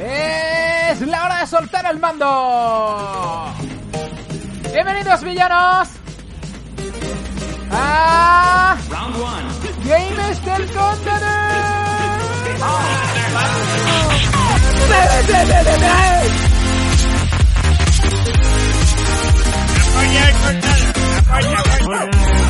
[0.00, 3.52] Es la hora de soltar el mando.
[4.72, 5.88] Bienvenidos villanos.
[7.72, 8.76] A
[9.84, 10.66] Games del
[21.34, 22.43] Bueno, bueno,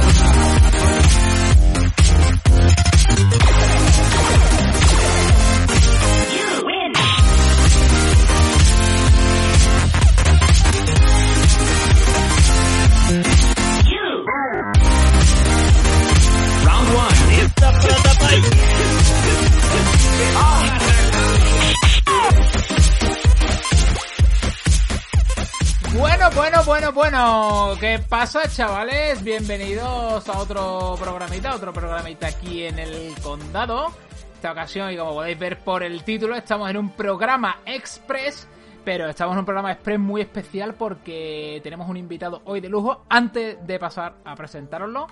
[26.74, 27.74] bueno, bueno.
[27.78, 29.22] ¿Qué pasa, chavales?
[29.22, 33.92] Bienvenidos a otro programita, otro programita aquí en el condado.
[34.34, 38.48] Esta ocasión, y como podéis ver por el título, estamos en un programa express,
[38.84, 43.04] pero estamos en un programa express muy especial porque tenemos un invitado hoy de lujo.
[43.08, 45.06] Antes de pasar a presentároslo,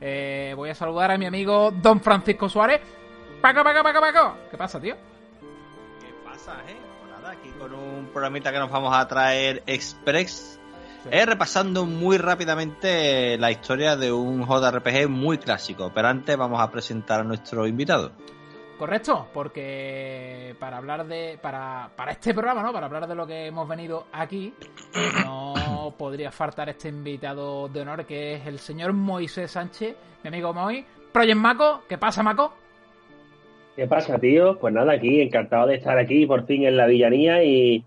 [0.00, 2.80] eh, voy a saludar a mi amigo Don Francisco Suárez.
[3.42, 4.36] Paco, Paco, Paco, Paco.
[4.52, 4.94] ¿Qué pasa, tío?
[5.98, 6.76] ¿Qué pasa, eh?
[7.00, 10.57] Pues aquí con un programita que nos vamos a traer express.
[11.10, 15.90] Eh, repasando muy rápidamente la historia de un JRPG muy clásico.
[15.94, 18.12] Pero antes vamos a presentar a nuestro invitado.
[18.78, 21.36] Correcto, porque para hablar de.
[21.42, 22.72] Para, para este programa, ¿no?
[22.72, 24.54] Para hablar de lo que hemos venido aquí,
[25.24, 30.54] no podría faltar este invitado de honor que es el señor Moisés Sánchez, mi amigo
[30.54, 30.84] Moy.
[31.12, 32.54] Project Maco, ¿qué pasa, Maco?
[33.74, 34.58] ¿Qué pasa, tío?
[34.58, 37.84] Pues nada, aquí, encantado de estar aquí por fin en la villanía y,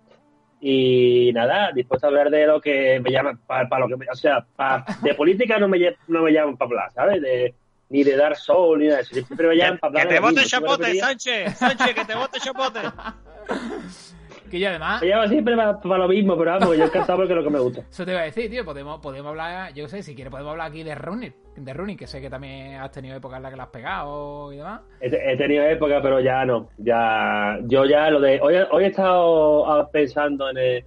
[0.61, 4.15] y nada, dispuesto a hablar de lo que me llaman, para lo que me- o
[4.15, 7.21] sea, pa- de política no me, no me llaman para hablar, ¿sabes?
[7.21, 7.53] De,
[7.89, 9.13] ni de dar sol, ni nada de eso.
[9.15, 10.29] Siempre me llaman para Que hablar te mismo.
[10.29, 10.99] ¿Tú me chapote?
[10.99, 11.57] Sánchez.
[11.57, 12.79] Sánchez, que te bote chapote.
[14.51, 15.01] Que yo además.
[15.01, 17.49] Me llaman siempre para, para lo mismo, pero vamos, yo encantado porque es lo que
[17.49, 17.81] me gusta.
[17.89, 20.67] Eso te iba a decir, tío, podemos, podemos hablar, yo sé, si quieres podemos hablar
[20.67, 23.57] aquí de Running, de Running, que sé que también has tenido épocas en las que
[23.57, 24.81] la has pegado y demás.
[24.99, 26.67] He, he tenido época, pero ya no.
[26.77, 28.39] Ya, yo ya lo de.
[28.41, 30.85] Hoy, hoy he estado ah, pensando en, el-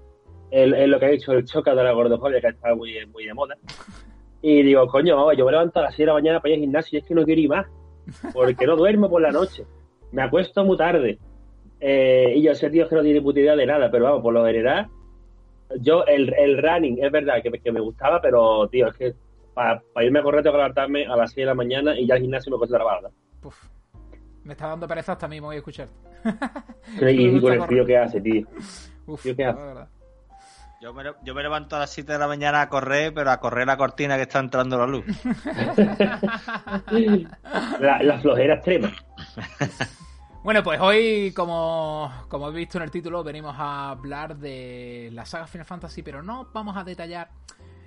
[0.50, 3.24] en- en lo que ha dicho el choca de la gordofobia, que está muy, muy
[3.26, 3.56] de moda.
[4.42, 6.60] Y digo, coño, yo me levanto a las 6 de la mañana para ir al
[6.60, 7.66] gimnasio y es que no quiero ir más.
[8.34, 9.64] Porque no duermo por la noche.
[10.12, 11.18] Me acuesto muy tarde.
[11.80, 14.32] Eh, y yo sé, tío, que no tiene puta idea de nada, pero vamos, por
[14.32, 14.88] lo general.
[15.80, 19.14] Yo, el, el running, es verdad que, me- que me gustaba, pero, tío, es que
[19.54, 22.14] para irme a correr tengo que levantarme a las 6 de la mañana y ya
[22.14, 23.10] al gimnasio me cuesta la barra.
[23.40, 23.56] Puf,
[24.44, 25.94] me está dando pereza hasta mismo hoy escucharte.
[27.10, 28.46] Y, con el frío que hace, tío.
[29.06, 29.64] Uf, Tío, ¿qué la haces?
[29.64, 29.88] verdad.
[30.80, 33.40] Yo me, yo me levanto a las 7 de la mañana a correr, pero a
[33.40, 35.04] correr la cortina que está entrando la luz.
[37.80, 38.92] La, la flojera extrema.
[40.44, 45.24] Bueno, pues hoy, como, como habéis visto en el título, venimos a hablar de la
[45.24, 47.30] saga Final Fantasy, pero no vamos a detallar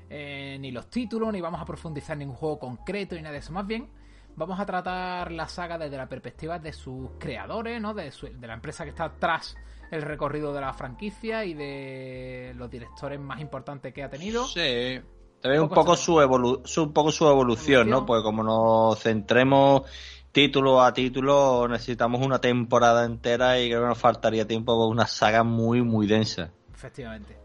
[0.10, 3.40] eh, ni los títulos, ni vamos a profundizar en ningún juego concreto, ni nada de
[3.40, 3.54] eso.
[3.54, 3.88] Más bien,
[4.36, 7.94] vamos a tratar la saga desde la perspectiva de sus creadores, ¿no?
[7.94, 9.56] De, su- de la empresa que está tras
[9.92, 14.46] el recorrido de la franquicia y de los directores más importantes que ha tenido.
[14.46, 15.00] Sí.
[15.40, 18.04] También un Poco poco se- su, evolu- su- un poco su evolución, ¿no?
[18.04, 19.84] Pues como nos centremos
[20.38, 25.08] título a título, necesitamos una temporada entera y creo que nos faltaría tiempo para una
[25.08, 26.52] saga muy, muy densa.
[26.72, 27.36] Efectivamente.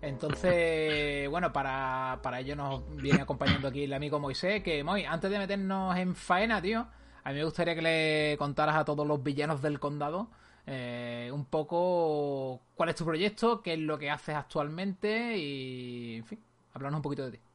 [0.00, 5.28] Entonces, bueno, para, para ello nos viene acompañando aquí el amigo Moisés, que Moy, antes
[5.28, 6.86] de meternos en faena, tío,
[7.24, 10.28] a mí me gustaría que le contaras a todos los villanos del condado
[10.66, 16.24] eh, un poco cuál es tu proyecto, qué es lo que haces actualmente y, en
[16.24, 16.40] fin,
[16.74, 17.45] hablarnos un poquito de ti.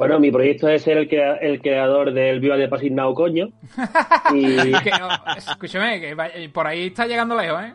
[0.00, 3.48] Bueno, mi proyecto es ser el, crea- el creador del Viva de Passing Now, coño.
[4.34, 4.90] Y Que,
[5.36, 7.74] escúchame, que va- por ahí está llegando lejos, ¿eh?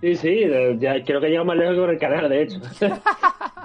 [0.00, 0.44] sí, sí,
[0.78, 2.60] ya creo que llega más lejos que con el canal, de hecho.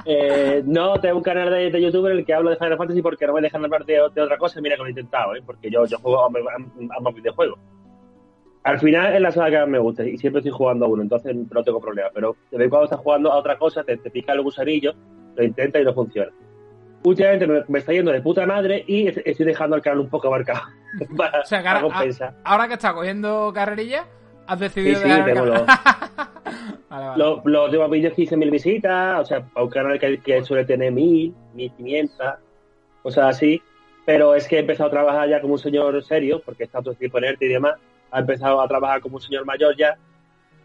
[0.08, 3.02] Eh, no, tengo un canal de, de YouTube en el que hablo de Final Fantasy
[3.02, 4.62] porque no me dejan hablar de, de otra cosa.
[4.62, 5.42] Mira que lo he intentado, ¿eh?
[5.44, 7.58] porque yo, yo juego a, a- a más videojuegos.
[8.66, 11.02] Al final es la saga que más me gusta y siempre estoy jugando a uno,
[11.02, 12.10] entonces no tengo problema.
[12.14, 14.94] Pero de vez en cuando estás jugando a otra cosa, te, te pica el gusanillo,
[15.36, 16.32] lo intentas y no funciona.
[17.06, 20.10] Últimamente me, me está yendo de puta madre y es- estoy dejando el canal un
[20.10, 20.62] poco abarcado
[21.18, 22.34] para, O sea, que ahora, compensar.
[22.44, 24.06] a- ahora que está cogiendo carrerilla,
[24.48, 25.62] has Sí, decidido sí, el tengo los,
[26.90, 27.18] Vale, vale.
[27.24, 31.34] los, los vídeos 15.000 visitas, o sea, para un canal que, que suele tener 1.000,
[31.56, 32.36] 1.500,
[33.04, 33.62] cosas así.
[34.06, 36.84] Pero es que he empezado a trabajar ya como un señor serio, porque he estado
[36.84, 37.74] todo el tiempo en ERTE y demás.
[38.12, 39.98] Ha empezado a trabajar como un señor mayor ya.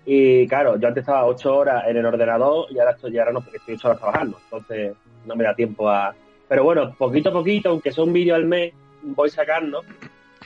[0.05, 3.41] Y claro, yo antes estaba ocho horas en el ordenador y ahora estoy, ahora no,
[3.41, 4.39] porque estoy ocho horas trabajando.
[4.45, 4.93] Entonces
[5.25, 6.15] no me da tiempo a...
[6.51, 9.85] Pero bueno, poquito a poquito, aunque sea un vídeo al mes, voy sacando.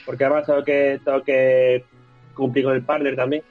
[0.04, 1.82] Porque además tengo que, tengo que
[2.34, 3.42] cumplir con el partner también.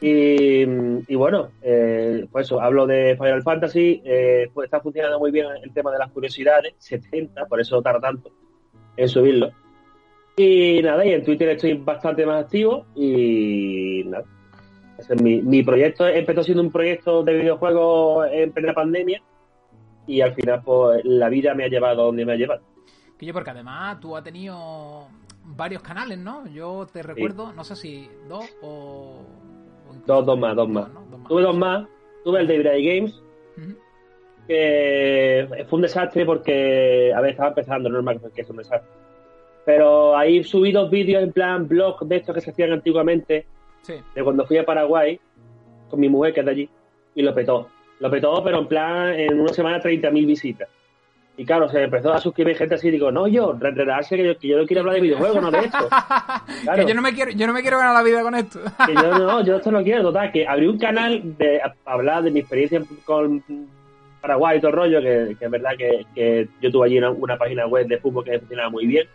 [0.00, 0.62] Y,
[1.06, 4.02] y bueno, eh, pues eso, hablo de Final Fantasy.
[4.04, 8.00] eh, pues está funcionando muy bien el tema de las curiosidades, 70, por eso tarda
[8.00, 8.32] tanto
[8.96, 9.52] en subirlo.
[10.36, 14.24] Y nada, y en Twitter estoy bastante más activo y nada.
[14.98, 19.22] Es mi, mi proyecto empezó siendo un proyecto de videojuegos en plena pandemia
[20.06, 22.62] y al final pues la vida me ha llevado a donde me ha llevado.
[23.18, 25.08] Que yo, porque además tú has tenido
[25.44, 26.46] varios canales, ¿no?
[26.48, 29.22] Yo te recuerdo, no sé si dos o.
[30.06, 30.88] Dos, dos más, dos más.
[30.92, 31.00] ¿no?
[31.10, 31.28] Dos más.
[31.28, 31.86] Tuve dos más,
[32.24, 33.22] tuve el de Ibrai Games,
[34.46, 38.90] que fue un desastre porque, a ver, estaba empezando, normal que es un desastre.
[39.64, 43.46] Pero ahí subí dos vídeos en plan blog de estos que se hacían antiguamente,
[43.82, 43.94] Sí.
[44.14, 45.18] de cuando fui a Paraguay
[45.88, 46.70] con mi mujer que es de allí
[47.14, 47.68] y lo petó.
[48.00, 50.68] Lo petó, pero en plan en una semana 30.000 visitas.
[51.38, 54.48] Y claro, se empezó a suscribir gente así digo, no, yo, relajarse que yo, que
[54.48, 55.88] yo no quiero hablar de videojuegos, no de esto.
[56.62, 56.82] Claro.
[56.82, 58.58] Que yo no me quiero, yo no me quiero ganar la vida con esto.
[58.86, 62.22] Que yo no, yo esto no quiero, total, que abrí un canal de a- hablar
[62.22, 63.42] de mi experiencia con
[64.22, 67.10] Paraguay y todo el rollo, que, que es verdad que, que yo tuve allí una,
[67.10, 69.06] una página web de fútbol que funcionaba muy bien.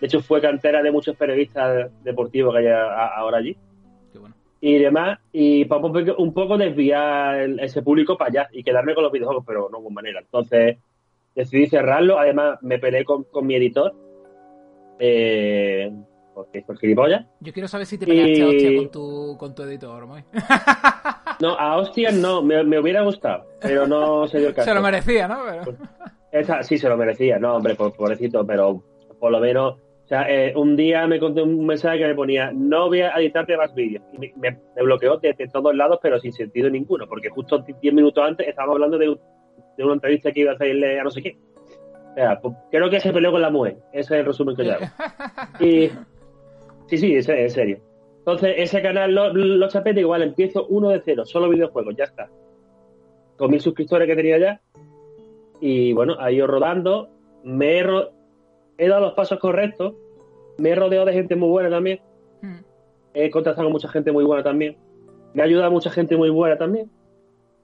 [0.00, 3.54] De hecho, fue cantera de muchos periodistas deportivos que hay a- a- ahora allí.
[4.60, 5.82] Y demás, y para
[6.16, 9.90] un poco, desviar ese público para allá y quedarme con los videojuegos, pero no hubo
[9.90, 10.20] manera.
[10.20, 10.78] Entonces
[11.34, 13.94] decidí cerrarlo, además me peleé con, con mi editor,
[14.98, 15.92] eh,
[16.34, 17.26] porque por gilipollas.
[17.40, 20.06] Yo quiero saber si te pegaste a Y- hostia con tu, con tu editor.
[21.38, 24.66] No, a hostias no, me, me hubiera gustado, pero no se dio el caso.
[24.70, 25.40] Se lo merecía, ¿no?
[25.46, 25.76] Pero-
[26.32, 28.82] Esa, sí, se lo merecía, no, hombre, po- pobrecito, pero
[29.20, 29.76] por lo menos,
[30.06, 33.10] o sea, eh, un día me conté un mensaje que me ponía, no voy a
[33.16, 36.70] editarte más vídeos, y me, me- me bloqueó de, de todos lados, pero sin sentido
[36.70, 39.20] ninguno, porque justo 10 minutos antes estábamos hablando de, un-
[39.76, 41.36] de una entrevista que iba a hacerle a no sé qué.
[42.12, 44.64] O sea, pues, creo que se peleó con la mujer, ese es el resumen que
[44.64, 44.86] yo hago.
[45.60, 45.90] Y,
[46.86, 47.80] sí, sí, es, en serio.
[48.18, 52.04] Entonces, ese canal lo, lo chapé, digo, vale, empiezo uno de cero, solo videojuegos, ya
[52.04, 52.28] está.
[53.36, 54.60] Con mil suscriptores que tenía ya.
[55.60, 57.08] Y bueno, ha ido rodando.
[57.44, 58.10] Me he, ro-
[58.78, 59.94] he dado los pasos correctos.
[60.58, 62.00] Me he rodeado de gente muy buena también.
[62.42, 62.60] Hmm.
[63.14, 64.76] He contactado con mucha gente muy buena también.
[65.34, 66.90] Me ha ayudado mucha gente muy buena también.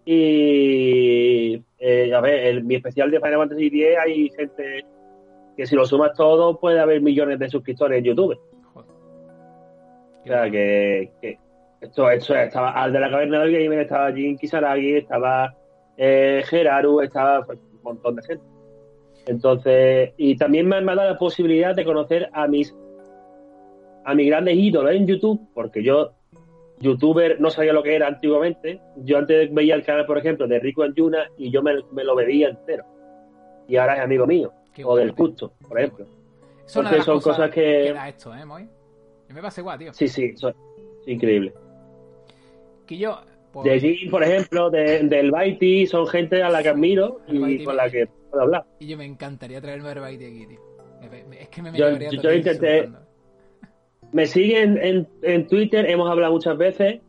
[0.04, 4.84] Y eh, a ver, en mi especial de Final Fantasy X hay gente
[5.56, 8.38] que si lo sumas todo puede haber millones de suscriptores en YouTube.
[8.72, 8.90] Joder.
[8.90, 11.38] O sea que, que
[11.80, 15.54] esto, esto estaba al de la caverna del gamer, estaba Jin Kisaragi, estaba
[15.96, 18.51] eh, Geraru, estaba pues, un montón de gente.
[19.26, 22.74] Entonces, y también me, me ha dado la posibilidad de conocer a mis
[24.04, 26.10] a mis grandes ídolos en YouTube, porque yo
[26.80, 28.80] youtuber no sabía lo que era antiguamente.
[28.96, 32.16] Yo antes veía el canal, por ejemplo, de Rico Anjuna y yo me, me lo
[32.16, 32.84] veía entero.
[33.68, 35.14] Y ahora es amigo mío, Qué o bueno, del.
[35.14, 36.06] Justo, por ejemplo.
[36.66, 38.68] Son las son cosas, cosas que- da esto, ¿eh, Moy?
[39.28, 39.92] Yo me pasa igual, tío.
[39.94, 40.56] Sí, sí, eso es
[41.06, 41.52] increíble.
[42.86, 43.20] Que yo...
[43.52, 47.62] pues, De Jin, por ejemplo, de, del Baiti, son gente a la que admiro y
[47.64, 48.64] con la que puedo hablar.
[48.80, 50.60] Y yo me encantaría traerme a Herbaite aquí, tío.
[51.38, 52.08] Es que me, me Yo- yo el día
[52.52, 53.06] intenté- insultando.
[54.12, 57.00] Me siguen en, en Twitter, hemos hablado muchas veces,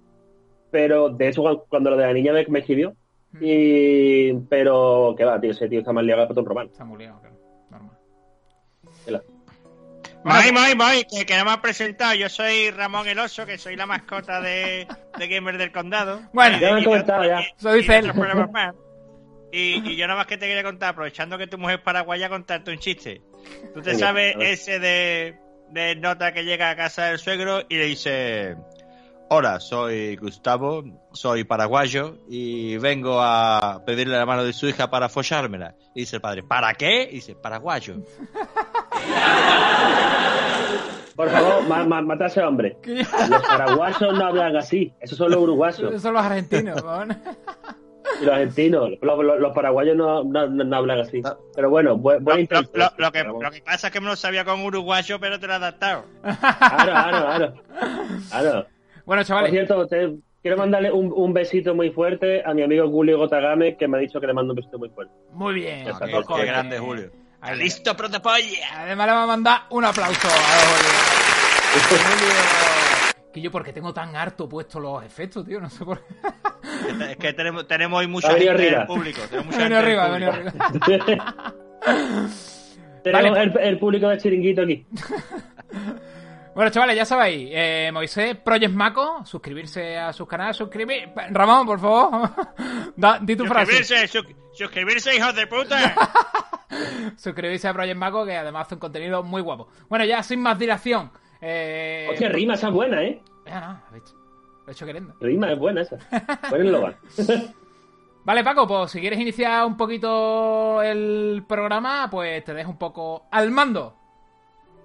[0.72, 2.94] pero de hecho cuando, cuando lo de la niña me, me escribió.
[3.34, 3.39] Hmm.
[3.42, 6.70] Y, pero, que va, tío, ese tío está más liado que Patón Romano.
[6.72, 7.34] Está muy liado, claro.
[7.70, 7.98] Normal.
[10.24, 12.13] Muy, muy, muy, que, que no me has presentado.
[12.15, 14.88] Yo soy Ramón el Oso, que soy la mascota de,
[15.20, 16.22] de Gamer del Condado.
[16.32, 17.42] Bueno, ya me han comentado, ya.
[17.58, 17.84] Soy y
[19.55, 22.27] Y, y yo nada más que te quería contar, aprovechando que tu mujer es paraguaya,
[22.27, 23.22] contarte un chiste.
[23.74, 25.38] Tú te Venga, sabes ese de,
[25.69, 28.55] de nota que llega a casa del suegro y le dice...
[29.29, 30.83] Hola, soy Gustavo,
[31.13, 35.75] soy paraguayo y vengo a pedirle la mano de su hija para follármela.
[35.95, 37.03] Y dice el padre, ¿para qué?
[37.10, 37.95] Y dice, paraguayo.
[41.15, 42.75] Por favor, ma- ma- mata a ese hombre.
[43.29, 47.17] Los paraguayos no hablan así, esos son los uruguayos Esos son los argentinos, weón.
[48.24, 48.89] Y los argentinos.
[49.01, 51.22] Los, los- los paraguayos no, no- no hablan así.
[51.56, 52.72] Pero bueno, bu- Lo, buen lo- intento.
[52.74, 55.39] lo- lo que, Pero lo que pasa es que me lo sabía con uruguayo, pero
[55.39, 56.06] te lo he adaptado.
[56.22, 57.53] Claro, claro, claro.
[58.30, 58.68] Claro.
[59.06, 62.89] Bueno, Por chavales, cierto, te- quiero mandarle un, un besito muy fuerte a mi amigo
[62.89, 65.13] Julio Gotagame, que me ha dicho que le mando un besito muy fuerte.
[65.32, 65.86] muy bien.
[65.86, 67.12] Qué, Qué qué grande, Julio.
[67.42, 67.58] Ahí.
[67.60, 68.68] ¡Listo, protopolla!
[68.77, 70.39] Además le va a mandar un aplauso a los
[71.89, 73.24] Julio.
[73.34, 76.13] Que yo porque tengo tan harto puesto los efectos, tío, no sé por qué.
[77.12, 78.78] Es que tenemos, tenemos hoy mucha gente arriba.
[78.80, 79.22] del público.
[79.30, 80.32] Tenemos mucha gente arriba, público.
[80.32, 81.54] arriba.
[83.04, 83.44] Tenemos Vale.
[83.44, 84.86] el, el público de chiringuito aquí.
[86.56, 91.10] Bueno, chavales, ya sabéis, eh, Moisés, Project Maco, suscribirse a sus canales, suscribir...
[91.32, 92.30] Ramón, por favor,
[92.96, 93.84] da, di tu frase.
[93.84, 95.96] Suscribirse, su- suscribirse, hijos de puta.
[97.18, 99.68] Suscribirse a Project Maco, que además hace un contenido muy guapo.
[99.90, 101.12] Bueno, ya sin más dilación.
[101.42, 102.08] Eh...
[102.12, 103.20] Hostia, rima esa es buena, ¿eh?
[103.48, 103.82] Ya no,
[104.65, 105.13] lo he hecho, queriendo.
[105.20, 105.98] Rima es buena esa.
[106.50, 106.96] Buen eslogan.
[108.25, 113.25] Vale, Paco, pues si quieres iniciar un poquito el programa, pues te dejo un poco
[113.29, 113.98] al mando.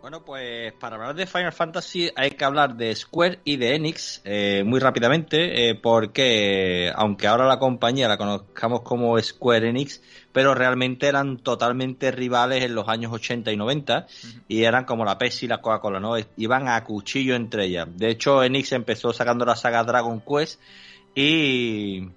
[0.00, 4.22] Bueno, pues para hablar de Final Fantasy hay que hablar de Square y de Enix
[4.24, 10.00] eh, muy rápidamente, eh, porque aunque ahora la compañía la conozcamos como Square Enix,
[10.32, 14.06] pero realmente eran totalmente rivales en los años 80 y 90
[14.46, 16.14] y eran como la Pepsi y la Coca-Cola, ¿no?
[16.36, 17.88] Iban a cuchillo entre ellas.
[17.96, 20.60] De hecho, Enix empezó sacando la saga Dragon Quest
[21.14, 22.08] y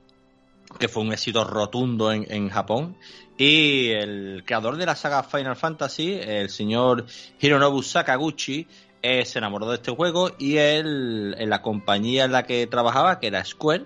[0.79, 2.97] que fue un éxito rotundo en, en Japón.
[3.37, 7.05] Y el creador de la saga Final Fantasy, el señor
[7.39, 8.67] Hironobu Sakaguchi,
[9.03, 13.19] eh, se enamoró de este juego y él, en la compañía en la que trabajaba,
[13.19, 13.85] que era Square,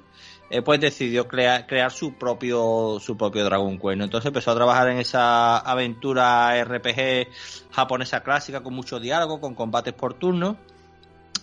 [0.63, 4.01] pues decidió crea- crear su propio su propio Dragon Quest.
[4.01, 7.27] Entonces empezó a trabajar en esa aventura RPG
[7.71, 10.57] japonesa clásica con mucho diálogo, con combates por turno.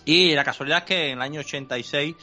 [0.05, 2.15] Y la casualidad es que en el año 86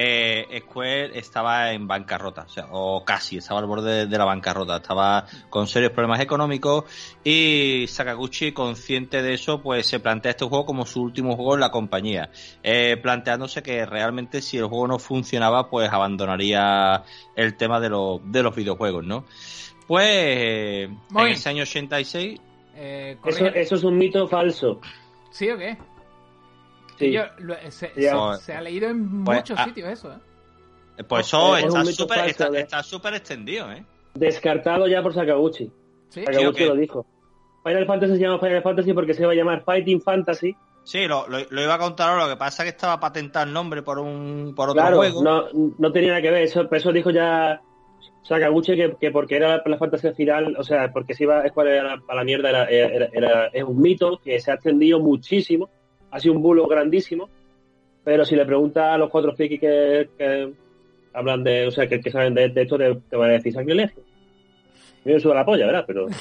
[0.00, 4.76] eh, Square estaba en bancarrota, o, sea, o casi, estaba al borde de la bancarrota,
[4.76, 6.84] estaba con serios problemas económicos
[7.24, 11.60] y Sakaguchi, consciente de eso, pues se plantea este juego como su último juego en
[11.62, 12.30] la compañía,
[12.62, 17.02] eh, planteándose que realmente si el juego no funcionaba, pues abandonaría
[17.34, 19.24] el tema de, los de los videojuegos, ¿no?
[19.88, 22.40] Pues eh, Muy en ese año 86
[22.76, 24.80] Eh, Eso, eso es un mito falso.
[25.32, 25.76] ¿Sí o qué?
[26.98, 27.12] Sí.
[27.12, 28.10] Yo, lo- se, se-
[28.42, 30.16] se ha leído en Pues, muchos ah, sitios eso, ¿eh?
[30.98, 32.82] Eh, Pues eso Es un está súper está, de- está
[33.14, 33.84] extendido, ¿eh?
[34.14, 35.70] Descartado ya por Sakaguchi.
[36.08, 36.24] Sí.
[36.24, 37.06] Sakaguchi lo dijo.
[37.64, 40.56] Final Fantasy se llama Final Fantasy porque se va a llamar Fighting Fantasy.
[40.84, 43.46] Sí, lo, lo- lo iba a contar ahora, lo que pasa es que estaba patentado
[43.46, 45.22] el nombre por un por otro Claro, juego.
[45.22, 45.44] no,
[45.78, 46.42] no tenía nada que ver.
[46.44, 47.60] Eso, pero eso dijo ya
[48.22, 52.24] Sakaguchi que, que porque era la fantasía final, o sea, porque si iba a la
[52.24, 55.68] mierda, era, era- era- es un mito que se ha extendido muchísimo.
[56.10, 57.28] Ha sido un bulo grandísimo.
[58.04, 60.52] Pero si le preguntas a los cuatro frikis que, que
[61.12, 63.52] hablan de, o sea, que, que saben de, de esto, te, te van a decir
[63.52, 64.02] sacrilegio.
[64.02, 65.84] A mí me suda la polla, ¿verdad?
[65.86, 66.16] Pero es,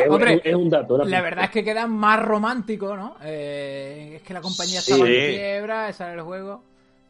[0.00, 0.94] es- Hombre, es- es un dato.
[0.96, 3.16] una La verdad es que queda más romántico, ¿no?
[3.24, 4.92] Eh, es que la compañía Sí.
[4.92, 6.62] estaba en quiebra, sale el juego.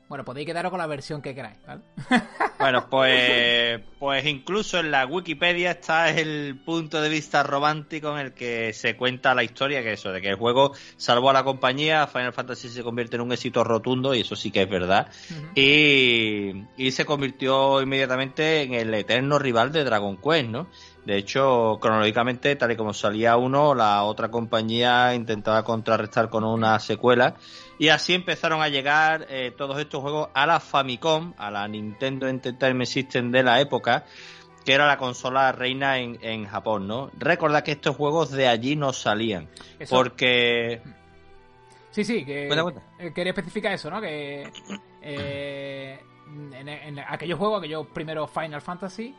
[0.09, 1.83] Bueno, podéis quedaros con la versión que queráis, ¿vale?
[2.59, 8.33] Bueno, pues pues incluso en la Wikipedia está el punto de vista romántico en el
[8.33, 12.07] que se cuenta la historia, que eso, de que el juego salvó a la compañía,
[12.09, 15.09] Final Fantasy se convierte en un éxito rotundo, y eso sí que es verdad.
[15.55, 20.69] Y, y se convirtió inmediatamente en el eterno rival de Dragon Quest, ¿no?
[21.09, 26.79] De hecho, cronológicamente, tal y como salía uno, la otra compañía intentaba contrarrestar con una
[26.81, 27.35] secuela.
[27.79, 32.29] Y así empezaron a llegar eh, todos estos juegos a la Famicom, a la Nintendo
[32.29, 34.05] Entertainment System de la época,
[34.67, 37.11] que era la consola reina en, en Japón, ¿no?
[37.17, 39.49] Recordad que estos juegos de allí no salían,
[39.79, 40.83] Eso- porque...
[41.91, 42.83] Sí, sí, que Cuenta, cuenta.
[42.99, 43.99] eh, quería especificar eso, ¿no?
[43.99, 44.53] Que
[45.00, 45.99] eh,
[46.55, 49.15] en, en aquellos juegos, aquellos primeros Final Fantasy,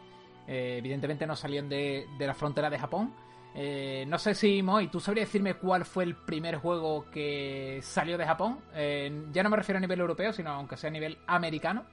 [0.49, 3.13] eh, evidentemente no salían de, de la frontera de Japón.
[3.53, 8.17] Eh, no sé si, Moy, ¿tú sabrías decirme cuál fue el primer juego que salió
[8.17, 8.57] de Japón?
[8.73, 11.85] Eh, ya no me refiero a nivel europeo, sino aunque sea a nivel americano.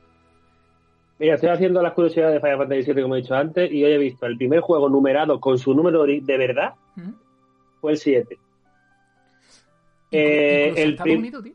[1.19, 3.93] Mira, estoy haciendo las curiosidades de Final Fantasy VII, como he dicho antes, y hoy
[3.93, 6.75] he visto el primer juego numerado con su número de verdad
[7.81, 8.39] fue el 7.
[10.13, 11.55] Eh, el Estados Unidos, tío.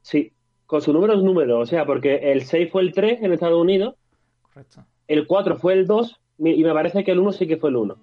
[0.00, 0.32] Sí,
[0.64, 3.60] con su número es número, o sea, porque el 6 fue el 3 en Estados
[3.60, 3.96] Unidos,
[4.42, 4.84] Correcto.
[5.08, 7.70] El 4 fue el 2, mi- y me parece que el 1 sí que fue
[7.70, 7.96] el 1.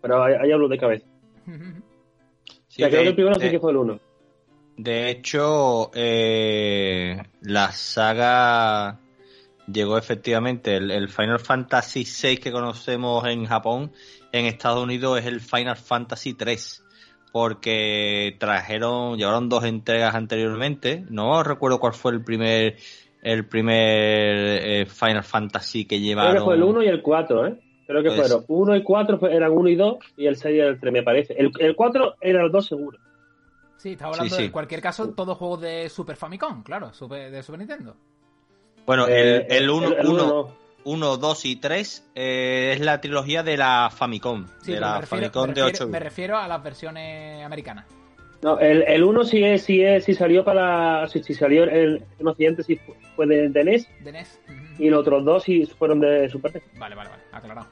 [0.00, 1.06] Pero ahí, ahí hablo de cabeza.
[2.46, 4.00] O Sí, sea, creo de- que el primero sí de- que fue el 1.
[4.76, 8.98] De hecho, eh, la saga
[9.72, 13.92] llegó efectivamente, el, el Final Fantasy VI que conocemos en Japón,
[14.32, 16.56] en Estados Unidos es el Final Fantasy III,
[17.32, 22.76] porque trajeron, llevaron dos entregas anteriormente, no recuerdo cuál fue el primer
[23.24, 26.34] el primer eh, Final Fantasy que Creo llevaron.
[26.36, 27.60] que fue el 1 y el 4, ¿eh?
[27.86, 30.56] Creo que Pues- fueron 1 y 4 fue- eran 1 y 2 y el 6
[30.56, 31.34] y el 3, me parece.
[31.36, 32.98] El, el 4 era los dos seguro.
[33.76, 34.42] Sí, estaba hablando Sí, sí.
[34.42, 37.96] de en cualquier caso todos juegos de Super Famicom, claro, super- de Super Nintendo.
[38.86, 40.56] Bueno, Eh, el 1, el uno no.
[40.84, 45.42] 1, 2 y 3 es la trilogía de la Famicom, Sí, de la refiero, Famicom
[45.48, 47.86] me de refiero- 8 me refiero a las versiones americanas.
[48.44, 51.08] No, el, el 1 sí, es, sí, es, sí salió para.
[51.08, 53.88] Si, si salió el, en Occidente, sí fue- fue de, de NES.
[54.04, 54.38] De NES.
[54.46, 54.82] Ujú.
[54.84, 56.62] Y los otros dos sí fueron de Super NES.
[56.78, 57.66] Vale, vale, vale, aclarado.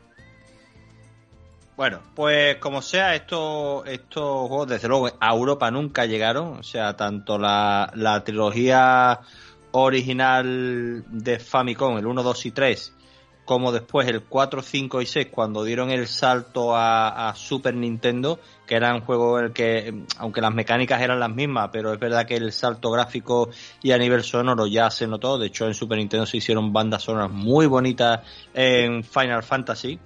[1.76, 6.58] Bueno, pues como sea, estos, estos juegos, desde luego, a Europa nunca llegaron.
[6.58, 9.20] O sea, tanto la, la trilogía
[9.72, 12.94] original de Famicom, el 1, 2 y 3,
[13.44, 18.38] como después el 4, 5 y 6, cuando dieron el salto a, a Super Nintendo,
[18.72, 22.00] que era un juego en el que, aunque las mecánicas eran las mismas, pero es
[22.00, 23.50] verdad que el salto gráfico
[23.82, 25.36] y a nivel sonoro ya se notó.
[25.36, 28.20] De hecho, en Super Nintendo se hicieron bandas sonoras muy bonitas
[28.54, 29.98] en Final Fantasy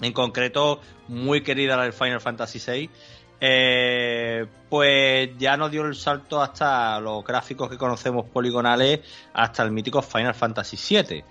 [0.00, 2.90] en concreto muy querida la del Final Fantasy VI,
[3.40, 9.00] eh, pues ya nos dio el salto hasta los gráficos que conocemos poligonales,
[9.32, 11.24] hasta el mítico Final Fantasy VII.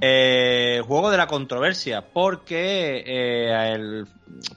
[0.00, 4.06] Eh, juego de la controversia, porque eh, el,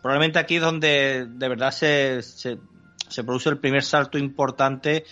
[0.02, 2.58] probablemente aquí es donde de verdad se, se,
[3.08, 5.06] se produce el primer salto importante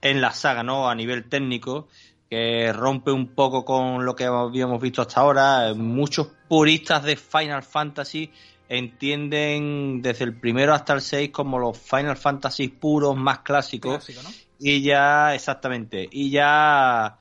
[0.00, 0.88] en la saga, ¿no?
[0.88, 1.88] A nivel técnico
[2.30, 5.72] que rompe un poco con lo que habíamos visto hasta ahora.
[5.74, 8.30] Muchos puristas de Final Fantasy
[8.68, 14.04] entienden desde el primero hasta el 6 como los Final Fantasy puros más clásicos.
[14.04, 14.30] Clásico, ¿no?
[14.60, 17.16] Y ya, exactamente, y ya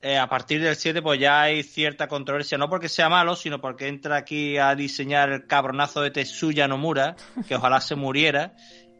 [0.00, 3.60] eh, a partir del 7 pues ya hay cierta controversia, no porque sea malo, sino
[3.60, 7.16] porque entra aquí a diseñar el cabronazo de Tetsuya Nomura,
[7.46, 8.54] que ojalá se muriera.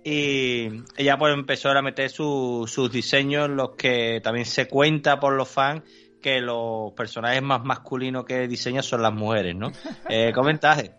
[0.04, 5.34] Y ella pues empezó a meter su- sus diseños, los que también se cuenta por
[5.34, 5.82] los fans
[6.20, 9.70] que los personajes más masculinos que diseña son las mujeres, ¿no?
[10.08, 10.92] Eh, comentaje.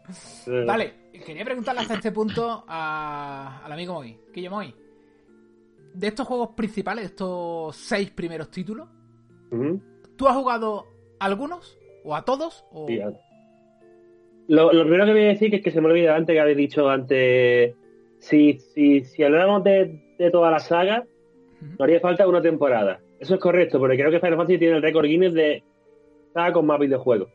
[0.65, 0.93] Vale,
[1.25, 4.17] quería preguntarle hasta este punto a- al amigo Moy.
[4.33, 4.73] Quillo Moy.
[5.93, 8.87] De estos juegos principales, de estos seis primeros títulos.
[10.15, 10.85] ¿tú has jugado
[11.19, 11.77] algunos?
[12.03, 12.65] ¿O a todos?
[12.71, 12.87] O...
[12.87, 13.11] Sí, a-
[14.47, 16.39] lo, lo primero que voy a decir que es que se me olvida antes que
[16.39, 17.75] habéis dicho antes.
[18.19, 21.05] Si, si, si habláramos de, de toda la saga,
[21.61, 21.71] Ujú.
[21.71, 22.99] nos haría falta una temporada.
[23.21, 25.63] Eso es correcto, porque creo que Final Fantasy tiene el récord Guinness de
[26.33, 27.29] saga con más videojuegos.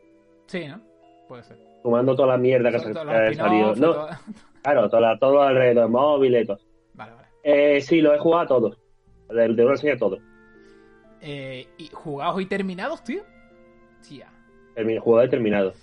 [0.47, 0.79] Sí, ¿no?
[1.27, 1.57] Puede ser.
[1.81, 3.73] Sumando toda la mierda que, se, todo ha salido.
[3.75, 4.09] y No, todo-
[4.63, 6.59] claro, toda, todo alrededor, móviles y todo.
[6.93, 7.27] Vale, vale.
[7.43, 8.77] Eh, sí, lo he jugado a todos.
[9.29, 10.19] De, de una serie a todos.
[11.21, 13.23] Eh, ¿Y jugados y terminados, tío?
[14.07, 14.27] Tía.
[14.75, 15.73] El juego he terminado.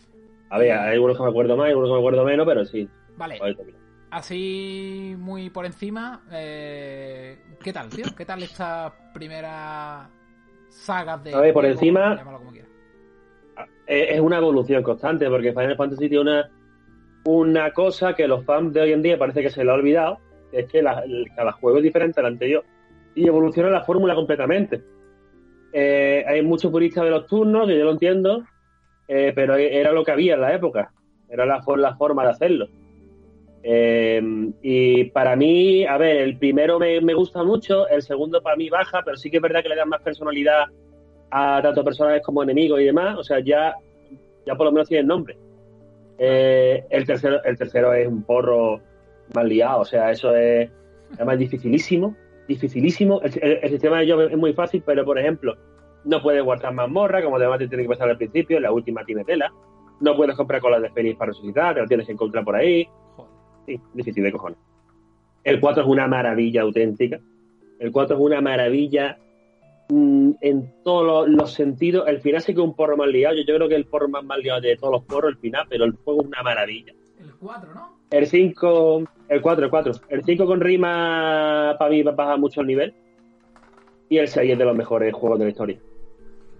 [0.50, 2.64] A ver, hay algunos que me acuerdo más, hay algunos que me acuerdo menos, pero
[2.64, 2.88] sí.
[3.16, 3.38] Vale.
[4.14, 8.04] Así muy por encima, eh, ¿qué tal, tío?
[8.16, 10.08] ¿Qué tal esta primera
[10.68, 11.34] saga de...
[11.34, 11.74] A ver, por juego?
[11.74, 12.70] encima- como quieras.
[13.86, 16.50] es una evolución constante, porque Final Fantasy tiene una,
[17.24, 20.18] una cosa que los fans de hoy en día parece que se le ha olvidado,
[20.52, 21.02] es que la-
[21.34, 22.64] cada juego es diferente al anterior
[23.16, 24.82] y evoluciona la fórmula completamente.
[25.72, 28.44] Eh, hay muchos puristas de los turnos, que yo lo entiendo,
[29.08, 30.92] eh, pero era lo que había en la época,
[31.28, 32.68] era la forma de hacerlo.
[33.66, 34.20] Eh,
[34.60, 39.00] y para mí, a ver, el primero me, gusta mucho, el segundo para mí baja,
[39.02, 40.64] pero sí que es verdad que le dan más personalidad
[41.30, 43.16] a tanto personajes como enemigos y demás.
[43.18, 43.74] O sea, ya,
[44.46, 45.38] ya por lo menos tienen nombre.
[46.18, 48.80] Eh, el, tercero, el tercero es un porro
[49.34, 50.70] mal liado, o sea, eso es
[51.14, 52.14] además dificilísimo.
[52.46, 53.22] Dificilísimo.
[53.22, 55.56] El, sistema de ellos es muy fácil, pero por ejemplo,
[56.04, 59.24] no puedes guardar mazmorra, como además te tiene que pasar al principio, la última tiene
[59.24, 59.50] tela.
[60.00, 62.86] No puedes comprar colas de Fénix para resucitar, te lo tienes que encontrar por ahí.
[63.16, 63.33] Joder.
[63.66, 64.58] Sí, difícil de cojones.
[65.42, 67.20] El 4 es una maravilla auténtica.
[67.78, 69.18] El 4 es una maravilla
[69.90, 72.06] mm, en todos los, los sentidos.
[72.08, 73.34] El final sí que es un porro más liado.
[73.36, 75.66] Yo, yo creo que el porro más mal liado de todos los porros, el final,
[75.68, 76.92] pero el juego es una maravilla.
[77.20, 77.94] El 4, ¿no?
[78.10, 79.92] El 5, el 4, el 4.
[80.08, 82.94] El 5 con rima para mí baja mucho el nivel.
[84.08, 85.78] Y el 6 es de los mejores juegos de la historia.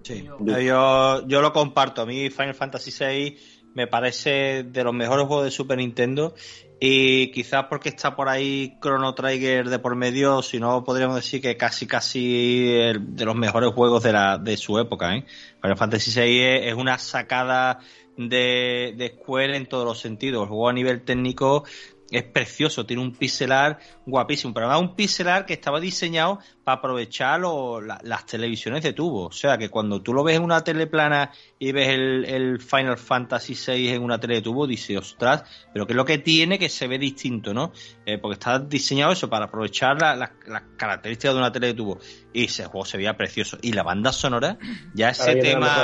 [0.01, 2.01] Sí, Yo- yo, yo lo comparto.
[2.01, 3.37] A mí Final Fantasy VI
[3.75, 6.33] me parece de los mejores juegos de Super Nintendo
[6.79, 11.41] y quizás porque está por ahí Chrono Trigger de por medio, si no podríamos decir
[11.41, 15.15] que casi casi de los mejores juegos de, la, de su época.
[15.15, 15.25] ¿eh?
[15.61, 17.79] Final Fantasy VI es, es una sacada
[18.17, 20.43] de, de Square en todos los sentidos.
[20.43, 21.65] El juego a nivel técnico
[22.11, 27.39] es precioso, tiene un pixelar guapísimo, pero además un pixelar que estaba diseñado para aprovechar
[27.39, 29.25] lo- la- las televisiones de tubo.
[29.25, 32.59] O sea, que cuando tú lo ves en una tele plana y ves el, el
[32.59, 36.19] Final Fantasy VI en una tele de tubo, dices, ostras, pero ¿qué es lo que
[36.19, 37.71] tiene que se ve distinto, no?
[38.05, 41.73] Eh, porque está diseñado eso, para aprovechar la- la- las características de una tele de
[41.73, 41.99] tubo.
[42.33, 43.57] Y ese juego se veía precioso.
[43.61, 44.57] Y la banda sonora,
[44.93, 45.83] ya ese tema...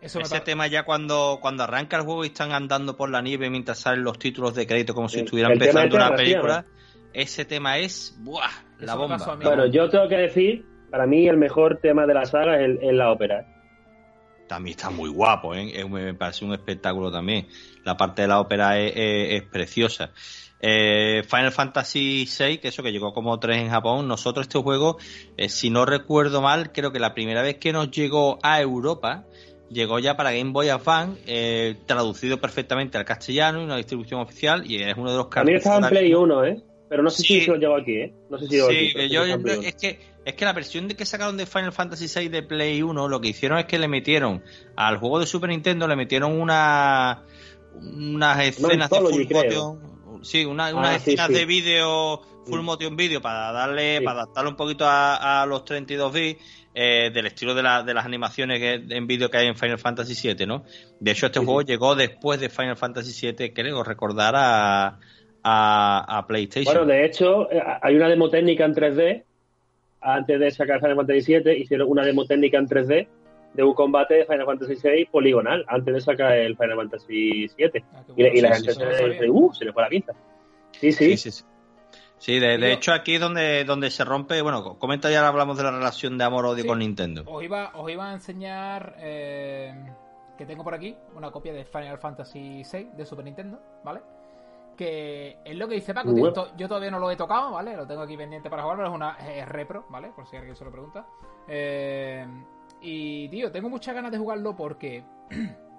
[0.00, 3.50] Eso Ese tema ya cuando, cuando arranca el juego y están andando por la nieve
[3.50, 6.64] mientras salen los títulos de crédito como si estuvieran El tema empezando una película,
[7.12, 8.48] ese tema es ¡buah!
[8.78, 9.36] la Eso bomba.
[9.42, 13.12] Bueno, yo tengo que decir, para mí el mejor tema de la saga es, la
[13.12, 13.46] ópera.
[14.48, 15.70] También está muy guapo, ¿eh?
[15.80, 17.46] Es- me parece un espectáculo también.
[17.84, 20.12] La parte de la ópera es, es- es preciosa.
[20.62, 24.98] Eh, Final Fantasy VI, que eso que llegó como 3 en Japón, nosotros este juego,
[25.36, 29.24] eh, si no recuerdo mal, creo que la primera vez que nos llegó a Europa
[29.70, 34.70] llegó ya para Game Boy Advance, eh, traducido perfectamente al castellano y una distribución oficial,
[34.70, 36.62] y es uno de los También estaba en Play 1, ¿eh?
[36.88, 38.14] Pero no sé si lo llevo aquí, ¿eh?
[38.28, 41.06] No sé si lo sí, aquí, yo, es que es que la versión de que
[41.06, 44.42] sacaron de Final Fantasy VI de Play 1, lo que hicieron es que le metieron
[44.76, 47.22] al juego de Super Nintendo, le metieron una
[47.74, 53.22] unas escenas de full motion, sí, una, unas ah, escenas de vídeo full motion video
[53.22, 57.82] para darle, para adaptarlo un poquito a, los 32 bits eh, del estilo de, la,
[57.82, 60.64] de las animaciones en vídeo que hay en Final Fantasy VII, ¿no?
[61.00, 64.98] De hecho, este juego llegó después de Final Fantasy VII, creo recordar a,
[65.42, 66.74] a, PlayStation.
[66.74, 69.24] Bueno, de hecho, eh, hay una demo técnica en 3D.
[70.02, 73.06] Antes de sacar Final Fantasy VII, hicieron una demo técnica en 3D
[73.52, 77.84] de un combate de Final Fantasy VI poligonal antes de sacar el Final Fantasy VII.
[77.92, 80.14] Ah, y, la gente se, uh, se le fue la pinta.
[80.72, 81.16] Sí, sí.
[81.16, 81.44] sí,
[82.20, 85.72] sí de, hecho aquí es donde, donde se rompe, bueno, comenta ya hablamos de la
[85.72, 87.24] relación de amor-odio con Nintendo.
[87.26, 89.74] Os iba, os iba a enseñar eh,
[90.38, 94.00] que tengo por aquí una copia de Final Fantasy VI de Super Nintendo, ¿vale?
[94.80, 97.76] que es lo que dice Paco, yo todavía no lo he tocado, ¿vale?
[97.76, 100.08] Lo tengo aquí pendiente para jugar, pero es una repro, ¿vale?
[100.16, 101.04] Por si alguien se lo pregunta.
[101.46, 102.26] Eh,
[102.80, 105.04] y, tío, tengo muchas ganas de jugarlo porque.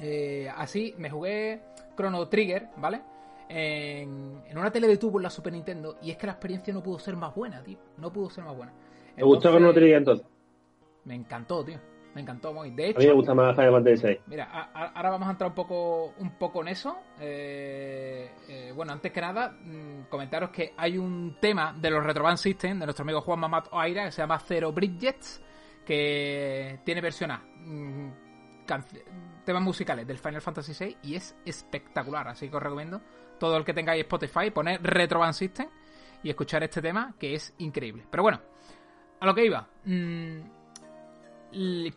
[0.00, 1.60] Eh, así me jugué
[1.96, 3.02] Chrono Trigger, ¿vale?
[3.48, 5.96] En, una tele de tubo en la Super Nintendo.
[6.02, 7.78] Y es que la experiencia no pudo ser más buena, tío.
[7.96, 8.72] No pudo ser más buena.
[9.16, 10.26] ¿Te gustó Chrono Trigger entonces?
[11.04, 11.78] Me encantó, tío.
[12.14, 12.70] Me encantó muy.
[12.70, 14.20] De hecho, a mí me gusta más Final Fantasy VI.
[14.26, 16.96] Mira, ahora vamos a entrar un poco, un poco en eso.
[17.20, 22.38] Eh, eh, bueno, antes que nada, mm, comentaros que hay un tema de los Retroban
[22.38, 25.42] System de nuestro amigo Juan Mamat Oaira que se llama Zero Bridgets
[25.88, 28.12] que tiene versión A, mm,
[29.44, 33.00] temas musicales del Final Fantasy VI y es espectacular, así que os recomiendo
[33.38, 35.68] todo el que tengáis Spotify, poner Retro Band System
[36.22, 38.04] y escuchar este tema que es increíble.
[38.10, 38.40] Pero bueno,
[39.20, 39.68] a lo que iba.
[39.84, 40.40] Mm,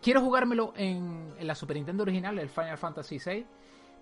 [0.01, 3.45] quiero jugármelo en, la Super Nintendo original, el Final Fantasy VI.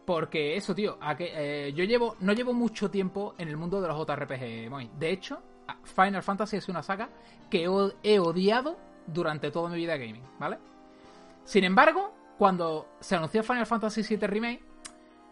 [0.06, 3.97] Porque eso, tío, eh, yo llevo, no llevo mucho tiempo en el mundo de los
[3.97, 4.97] JRPG.
[4.97, 5.39] De hecho,
[5.84, 7.10] Final Fantasy es una saga
[7.49, 7.63] que
[8.04, 10.58] he odiado durante toda mi vida gaming, ¿vale?
[11.43, 14.63] Sin embargo, cuando se anunció Final Fantasy VII Remake,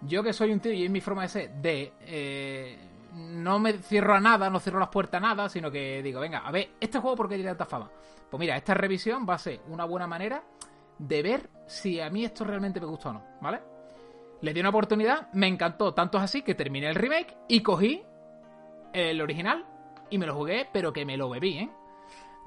[0.02, 2.78] yo que soy un tío y es mi forma de ser, de eh,
[3.14, 6.40] no me cierro a nada, no cierro las puertas a nada, sino que digo, venga,
[6.40, 7.90] a ver, este juego por qué tiene tanta fama.
[8.30, 10.44] Pues mira, esta revisión va a ser una buena manera
[11.00, 13.60] de ver si a mí esto realmente me gusta o no, ¿vale?
[14.42, 18.04] Le di una oportunidad, me encantó, tanto es así que terminé el remake y cogí
[18.94, 19.66] el original
[20.10, 21.70] y me lo jugué, pero que me lo bebí, ¿eh?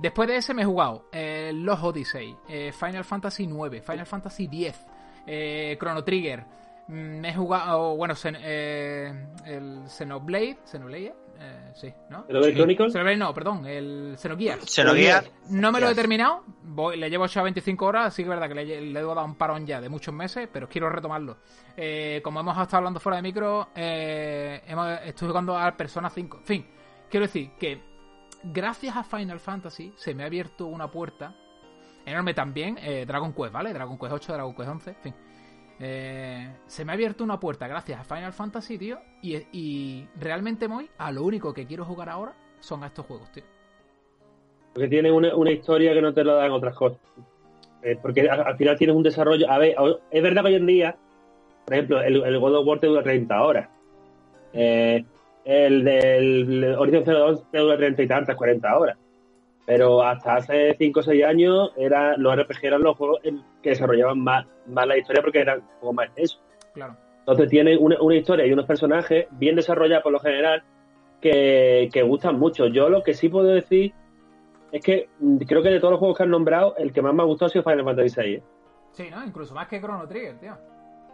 [0.01, 4.47] Después de ese me he jugado eh, Los Odyssey, eh, Final Fantasy 9, Final Fantasy
[4.47, 4.87] 10,
[5.27, 6.47] eh, Chrono Trigger.
[6.91, 12.27] Mm, me he jugado, bueno, eh, el Xenoblade, Xenoblade, eh, sí, ¿no?
[12.27, 12.93] ¿Xenoblade Chronicles?
[12.93, 14.65] Xenoblade no, perdón, el Xenogears.
[14.69, 15.31] Xenogears.
[15.51, 18.49] No me lo he terminado, voy, le llevo ya 25 horas, así que es verdad
[18.49, 21.39] que le, le he dado un parón ya de muchos meses, pero quiero retomarlo.
[22.25, 26.39] como hemos estado hablando fuera de micro, estoy jugando a Persona 5.
[26.39, 26.67] En fin,
[27.09, 27.81] quiero decir que
[28.43, 31.37] gracias a Final Fantasy se me ha abierto una puerta
[32.05, 32.79] enorme también.
[32.81, 33.73] Eh, Dragon Quest, ¿vale?
[33.73, 35.15] Dragon Quest 8, Dragon Quest 11, en fin.
[35.81, 38.99] Eh, se me ha abierto una puerta gracias a Final Fantasy, tío.
[39.23, 43.45] Y, realmente, muy a lo único que quiero jugar ahora son a estos juegos, tío.
[44.75, 47.01] Porque tiene una, historia que no te lo dan otras cosas.
[47.83, 49.51] Eh, porque al, final tienes un desarrollo.
[49.51, 49.75] A ver,
[50.11, 50.97] es verdad que hoy en día,
[51.65, 53.69] por ejemplo, el, el God of War te dura 30 horas.
[54.53, 55.05] Eh,
[55.45, 58.99] el del Horizon Zero Dawn te dura treinta y tantas, 40 horas.
[59.67, 63.21] Pero hasta hace 5 o 6 años era, los RPG eran los juegos
[63.63, 66.41] que desarrollaban más, más la historia porque eran como más eso.
[66.75, 66.97] Claro.
[67.21, 70.65] Entonces tienen una, una, historia y unos personajes bien desarrollados por lo general
[71.21, 72.67] que, que, gustan mucho.
[72.67, 73.93] Yo lo que sí puedo decir
[74.73, 77.15] es que mm, creo que de todos los juegos que han nombrado, el que más
[77.15, 78.35] me ha gustado ha sido Final Fantasy VI.
[78.35, 78.43] ¿eh?
[78.93, 79.25] Sí, ¿no?
[79.25, 80.57] Incluso más que Chrono Trigger, tío.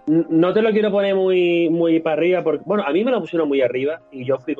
[0.06, 3.20] No te lo quiero poner muy, muy para arriba, porque, bueno, a mí me lo
[3.20, 4.54] pusieron muy arriba y yo fui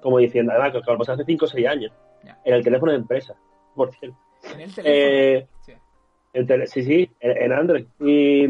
[0.00, 1.92] como diciendo, además, que lo hace 5 o 6 años,
[2.44, 3.34] en el teléfono de empresa,
[3.74, 4.16] por cierto.
[4.54, 4.84] ¿En el teléfono?
[4.84, 5.46] Eh,
[6.66, 6.82] sí.
[6.82, 7.86] sí, en, Android.
[7.98, 8.46] Y,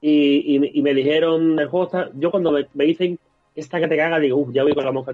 [0.00, 3.18] y, me dijeron, el juego está, yo cuando me, dicen
[3.54, 5.12] esta que te caga, digo, uff, ya voy con la mosca.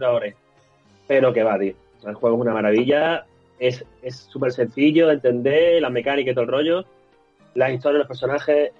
[1.06, 1.74] Pero que va, tío.
[2.04, 3.26] El juego es una maravilla,
[3.58, 6.84] es súper sencillo de entender, la mecánica y todo el rollo,
[7.54, 8.72] las historias de los personajes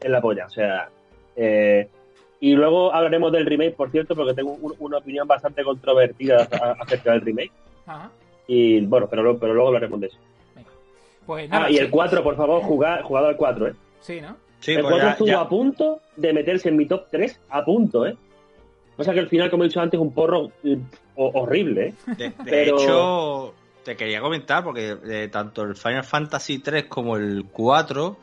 [0.00, 0.46] en la polla.
[0.46, 0.88] O sea,
[1.36, 1.88] eh,
[2.40, 6.48] y luego hablaremos del remake, por cierto, porque tengo una opinión bastante controvertida
[6.80, 7.52] acerca del remake.
[8.46, 10.18] Y bueno, pero, pero luego hablaremos de eso.
[11.26, 13.74] Pues ah, y el 4, por favor, jugad, jugado al 4, ¿eh?
[14.00, 14.36] Sí, ¿no?
[14.60, 18.06] Sí, el 4 pues estuvo a punto de meterse en mi top 3, a punto,
[18.06, 18.16] ¿eh?
[18.96, 20.78] O sea que al final, como he dicho antes, un porro eh,
[21.16, 22.32] horrible, ¿eh?
[22.44, 28.18] De, hecho, te quería comentar, porque eh, tanto el Final Fantasy 3 como el 4,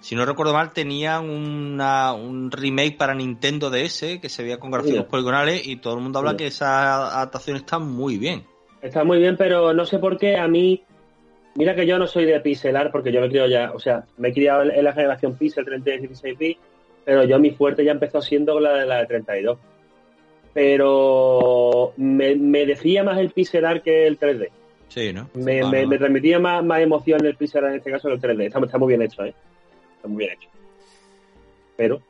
[0.00, 4.70] si no recuerdo mal, tenían una, un remake para Nintendo DS que se veía con
[4.70, 8.44] gráficos poligonales y todo el mundo habla que esa adaptación está muy bien.
[8.82, 10.82] Está muy bien, pero no sé por qué a mí.
[11.54, 14.28] Mira que yo no soy de pixelar porque yo me he ya, o sea, me
[14.28, 16.60] he criado en la generación pixel 36 bits,
[17.04, 19.58] pero yo mi fuerte ya empezó siendo la de la de 32.
[20.54, 24.48] Pero me, decía más el pixelar que el 3D.
[24.88, 25.30] Sí, ¿no?
[25.34, 28.46] Me, me, transmitía más, más emoción el pixelar en este caso que el 3D.
[28.46, 29.34] Está, está muy bien hecho, ¿eh?
[29.96, 30.48] Está muy bien hecho.
[31.76, 32.02] Pero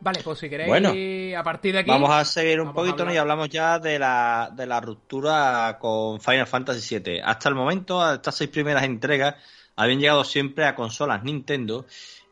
[0.00, 1.90] Vale, pues si queréis, bueno, a partir de aquí.
[1.90, 6.46] Vamos a seguir un poquito y hablamos ya de la, de la ruptura con Final
[6.46, 7.20] Fantasy VII.
[7.20, 9.34] Hasta el momento, estas seis primeras entregas
[9.74, 11.86] habían llegado siempre a consolas Nintendo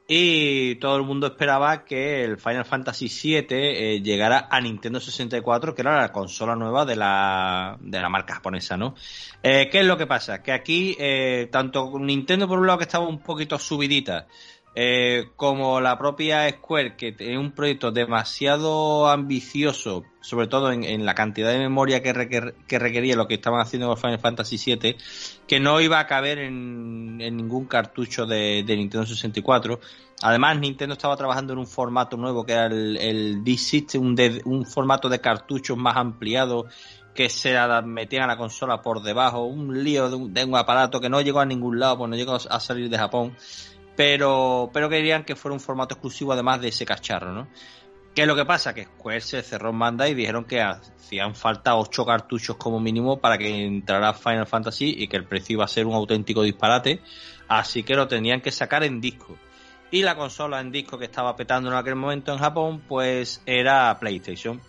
[0.09, 5.75] y todo el mundo esperaba que el Final Fantasy VII eh, llegara a Nintendo 64,
[5.75, 8.95] que era la consola nueva de la, de la marca japonesa, ¿no?
[9.43, 10.45] Eh, ¿Qué es lo que pasa?
[10.45, 14.29] Que aquí, eh, tanto Nintendo por un lado que estaba un poquito subidita,
[14.79, 21.15] eh, como la propia Square, que tiene un proyecto demasiado ambicioso, sobre todo en, la
[21.15, 24.97] cantidad de memoria que, requería lo que estaban haciendo con Final Fantasy VII,
[25.49, 29.81] que no iba a caber en, ningún cartucho de, Nintendo 64.
[30.21, 34.67] Además, Nintendo estaba trabajando en un formato nuevo que era el, el D-System, un, un
[34.67, 36.67] formato de cartuchos más ampliado
[37.15, 41.01] que se metían a la consola por debajo, un lío de un, de un aparato
[41.01, 43.35] que no llegó a ningún lado, pues no llegó a salir de Japón
[43.97, 47.49] pero, pero querían que fuera un formato exclusivo además de ese cacharro, ¿no?
[48.15, 48.75] ¿Qué es lo que pasa?
[48.75, 53.19] Que Square se cerró en banda y dijeron que hacían falta ocho cartuchos como mínimo
[53.19, 57.01] para que entrara Final Fantasy y que el precio iba a ser un auténtico disparate,
[57.47, 59.37] así que lo tenían que sacar en disco.
[59.91, 63.99] Y la consola en disco que estaba petando en aquel momento en Japón, pues era
[64.01, 64.63] PlayStation.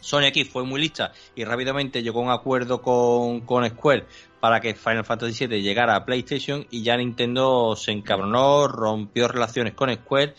[0.00, 4.06] Sony aquí fue muy lista y rápidamente llegó a un acuerdo con, con Square
[4.46, 9.74] para que Final Fantasy VII llegara a PlayStation y ya Nintendo se encabronó, rompió relaciones
[9.74, 10.36] con Square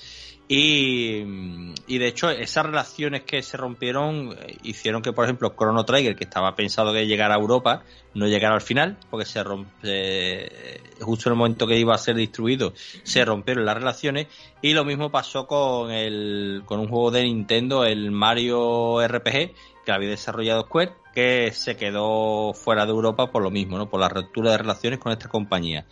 [0.48, 6.16] y, de hecho esas relaciones que se rompieron eh, hicieron que por ejemplo Chrono Trigger
[6.16, 10.82] que estaba pensado que llegara a Europa no llegara al final porque se rompe eh,
[11.02, 12.72] justo en el momento que iba a ser distribuido
[13.04, 14.28] se rompieron las relaciones.
[14.62, 19.52] Y lo mismo pasó con el con un juego de Nintendo el Mario RPG
[19.88, 23.90] que había desarrollado Square que se quedó fuera de Europa por lo mismo, ¿no?
[23.90, 25.86] Por la ruptura de relaciones con esta compañía.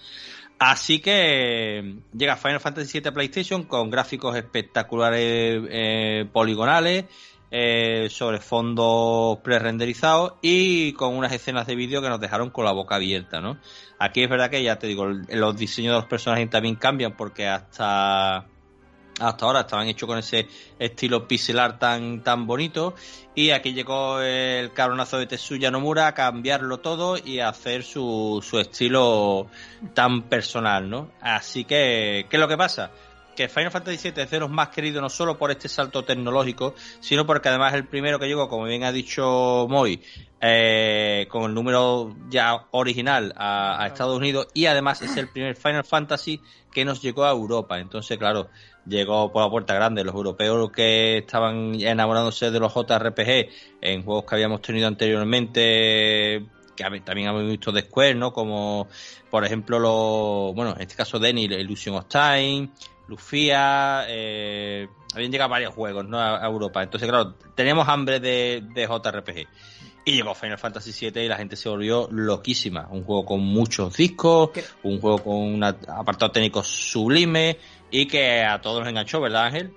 [0.60, 7.06] Así que llega Final Fantasy VII a PlayStation con gráficos espectaculares eh, poligonales,
[7.52, 12.74] eh, sobre fondos pre-renderizados y con unas escenas de vídeo que nos dejaron con la
[12.74, 13.58] boca abierta, ¿no?
[13.98, 17.48] Aquí es verdad que ya te digo, los diseños de los personajes también cambian porque
[17.48, 18.46] hasta
[19.20, 20.48] hasta ahora estaban hechos con ese
[20.78, 22.96] estilo pixelar tan, tan bonito.
[23.34, 28.44] Y aquí llegó el cabronazo de Tetsuya Nomura a cambiarlo todo y a hacer su,
[28.48, 29.48] su estilo
[29.94, 31.12] tan personal, ¿no?
[31.22, 32.92] Así que, ¿qué es lo que pasa?
[33.36, 36.74] que Final Fantasy VII es de los más queridos no solo por este salto tecnológico,
[37.02, 40.02] sino porque además es el primero que llegó, como bien ha dicho Moy,
[40.42, 45.84] eh, con el número ya original a, Estados Unidos y además es el primer Final
[45.84, 47.80] Fantasy que nos llegó a Europa.
[47.80, 48.50] Entonces, claro,
[48.86, 50.04] llegó por la puerta grande.
[50.04, 53.50] Los europeos que estaban enamorándose de los JRPG
[53.82, 56.46] en juegos que habíamos tenido anteriormente,
[56.76, 58.34] que también hemos visto de Square, ¿no?
[58.34, 58.88] Como,
[59.30, 62.70] por ejemplo, los, bueno, en este caso Denny, Illusion of Time,
[63.08, 66.20] Lufia, eh, habían llegado varios juegos, ¿no?
[66.20, 66.84] A, Europa.
[66.84, 69.48] Entonces, claro, teníamos hambre de, de JRPG.
[70.08, 72.88] Y llegó Final Fantasy VII y la gente se volvió loquísima.
[72.92, 74.52] Un juego con muchos discos,
[74.84, 77.58] un juego con un apartado técnico sublime,
[77.92, 79.72] y que a todos nos enganchó, ¿verdad, Ángel?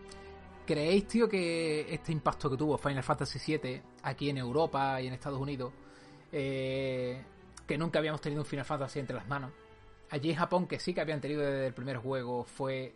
[0.66, 5.14] ¿Creéis, tío, que este impacto que tuvo Final Fantasy VII aquí en Europa y en
[5.14, 5.72] Estados Unidos,
[6.30, 7.22] eh,
[7.66, 9.50] que nunca habíamos tenido un Final Fantasy entre las manos,
[10.10, 12.92] allí en Japón, que sí que habían tenido desde el primer juego, fue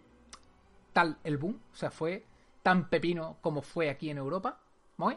[0.92, 1.58] tal el boom?
[1.72, 2.24] O sea, fue
[2.62, 4.58] tan pepino como fue aquí en Europa,
[4.96, 5.16] ¿Muy?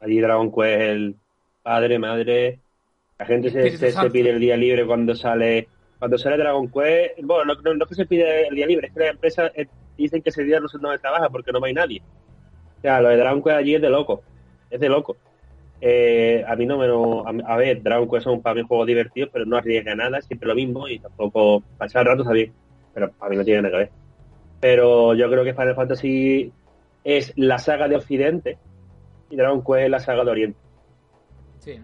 [0.00, 1.16] Allí Dragon Quest, el
[1.62, 2.60] padre, madre,
[3.18, 5.68] la gente se, se pide el día libre cuando sale
[6.02, 8.98] cuando sale Dragon Quest, bueno, no, es que se pide el día libre, es que
[8.98, 12.02] las empresas eh, dicen que ese día no se no trabaja porque no hay nadie.
[12.78, 14.20] O sea, lo de Dragon Quest allí es de loco,
[14.68, 15.16] es de loco.
[15.80, 19.30] Eh, a mí no me lo, a, ver, Dragon Quest son para mí juegos divertidos,
[19.32, 22.52] pero no arriesga nada, siempre lo mismo y tampoco pasar rato está bien,
[22.92, 23.90] pero a mí no tiene nada que ver.
[24.58, 26.52] Pero yo creo que Final Fantasy
[27.04, 28.58] es la saga de Occidente
[29.30, 30.58] y Dragon Quest es la saga de Oriente.
[31.60, 31.78] Sí.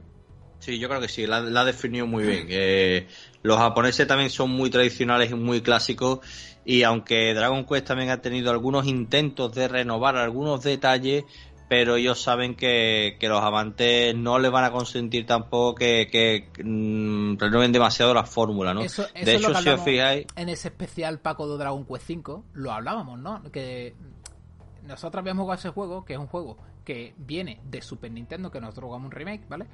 [0.61, 2.47] Sí, yo creo que sí, la, ha definido muy bien.
[2.51, 3.07] Eh,
[3.43, 6.21] los japoneses también son muy tradicionales y muy clásicos
[6.65, 11.25] y aunque Dragon Quest también ha tenido algunos intentos de renovar algunos detalles,
[11.69, 16.49] pero ellos saben que, que los amantes no les van a consentir tampoco que, que
[16.63, 18.83] mm, renueven demasiado la fórmula, ¿no?
[18.83, 22.45] Eso- eso de hecho, si os fijáis, En ese especial Paco de Dragon Quest 5
[22.55, 23.43] lo hablábamos, ¿no?
[23.53, 23.95] Que
[24.87, 28.61] nosotros habíamos jugado ese juego, que es un juego que viene de Super Nintendo, que
[28.61, 29.67] nosotros jugamos un remake, ¿vale?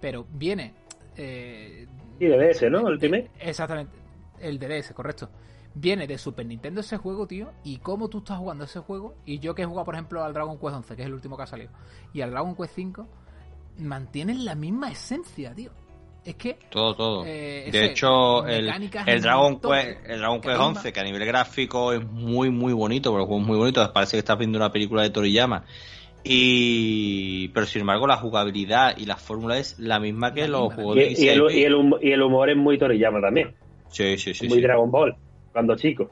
[0.00, 0.74] Pero viene...
[1.16, 1.86] eh,
[2.18, 2.78] Y de DS, ¿no?
[2.80, 3.30] El Ultimate.
[3.40, 3.96] Exactamente,
[4.40, 5.28] el DDS, correcto.
[5.74, 9.38] Viene de Super Nintendo ese juego, tío, y cómo tú estás jugando ese juego, y
[9.38, 11.42] yo que he jugado, por ejemplo, al Dragon Quest 11, que es el último que
[11.44, 11.70] ha salido,
[12.12, 13.06] y al Dragon Quest 5,
[13.78, 15.70] mantienen la misma esencia, tío.
[16.24, 17.24] Es que todo, todo.
[17.24, 20.92] Eh, de ese, hecho, el, el Dragon todo, Quest, el Dragon que Quest misma- 11,
[20.92, 24.12] que a nivel gráfico es muy, muy bonito, porque el juego es muy bonito, parece
[24.12, 25.64] que estás viendo una película de Toriyama.
[26.24, 30.62] Y, pero sin embargo, la jugabilidad y la fórmula es la misma que La los
[30.68, 33.20] misma, juegos Y, de y el, 16 y, el, y el humor es muy Toriyama
[33.20, 33.54] también.
[33.88, 34.46] Sí, sí, sí.
[34.48, 34.62] muy sí.
[34.62, 35.14] Dragon Ball.
[35.52, 36.10] Cuando chico.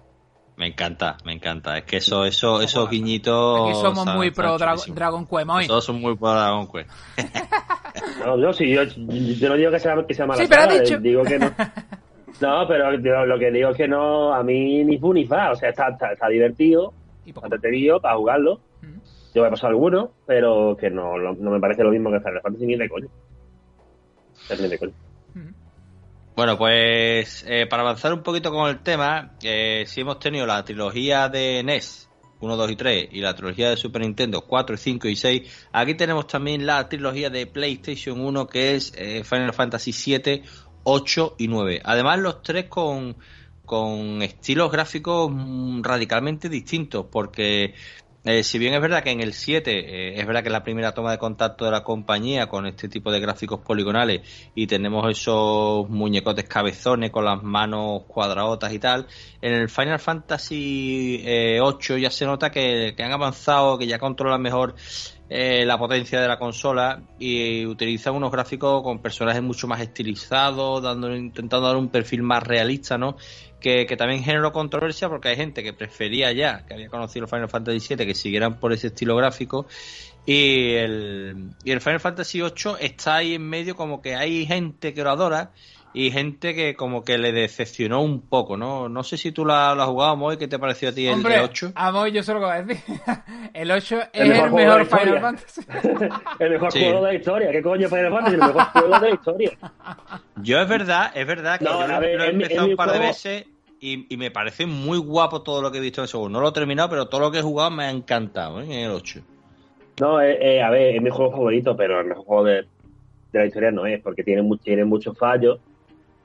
[0.57, 1.79] Me encanta, me encanta.
[1.79, 3.81] Es que eso, eso, esos Aquí guiñitos.
[3.81, 4.75] somos están- muy pro Dra-.
[4.92, 5.66] Dragon Quest, Moy.
[5.68, 6.90] Todos son muy pro Dragon Quest.
[8.25, 10.99] No, yo sí, yo, yo no digo que sea, que sea mala Sí, pero dicho.
[11.01, 11.51] digo que no.
[12.40, 15.51] No, pero yo lo que digo es que no, a mí ni fu ni fa,
[15.51, 16.92] o sea, está, está, está divertido,
[17.27, 18.61] entretenido para jugarlo.
[19.35, 22.41] Yo me he pasado alguno, pero que no, no, me parece lo mismo que Final
[22.43, 23.09] Fantasy ni de coño.
[24.61, 24.93] Ni de coño.
[26.38, 30.64] Bueno, pues eh, para avanzar un poquito con el tema, eh, si hemos tenido la
[30.64, 32.09] trilogía de NES
[32.41, 35.95] 1, 2 y 3 y la trilogía de Super Nintendo 4, 5 y 6, aquí
[35.95, 40.43] tenemos también la trilogía de PlayStation 1 que es eh, Final Fantasy 7,
[40.85, 41.81] 8 y 9.
[41.85, 43.17] Además los tres con,
[43.64, 47.75] con estilos gráficos mm, radicalmente distintos porque
[48.29, 50.93] eh, si bien es verdad que en el 7 eh, es verdad que la primera
[50.93, 54.21] toma de contacto de la compañía con este tipo de gráficos poligonales
[54.55, 59.07] y tenemos esos muñecotes cabezones con las manos cuadradotas y tal,
[59.41, 63.99] en el Final Fantasy eh, 8 ya se nota que, que han avanzado, que ya
[63.99, 64.75] controlan mejor
[65.31, 70.83] eh, la potencia de la consola y utilizan unos gráficos con personajes mucho más estilizados,
[70.83, 73.17] dando, intentando dar un perfil más realista, ¿no?
[73.61, 77.31] Que, que también generó controversia porque hay gente que prefería ya, que había conocido el
[77.31, 79.67] Final Fantasy VII, que siguieran por ese estilo gráfico.
[80.25, 84.95] Y el, y el Final Fantasy VIII está ahí en medio como que hay gente
[84.95, 85.51] que lo adora
[85.94, 88.88] y gente que como que le decepcionó un poco, ¿no?
[88.88, 91.14] No sé si tú la, la has jugado, Moy, ¿qué te pareció a ti el
[91.14, 91.72] Hombre, de 8?
[91.74, 92.85] a Moy yo solo voy a decir.
[93.55, 95.20] el 8 es El mejor el juego mejor de la Final historia.
[95.20, 96.14] Fantasy.
[96.44, 96.79] el mejor Sí.
[96.81, 97.51] juego de la historia.
[97.53, 98.35] ¿Qué coño Final Fantasy?
[98.35, 99.51] El mejor juego de la historia.
[100.42, 102.92] Yo es verdad, es verdad que No, yo lo- ver, lo he empezado un par
[102.92, 103.46] de veces
[103.81, 106.29] y, y me parece muy guapo todo lo que he visto en ese juego.
[106.29, 108.64] No lo he terminado, pero todo lo que he jugado me ha encantado ¿eh?
[108.64, 109.20] en el 8.
[110.01, 112.55] No, eh, eh, a ver, es mi juego favorito, pero el mejor juego de,
[113.33, 115.59] de la historia no es, porque tiene, tiene muchos fallos.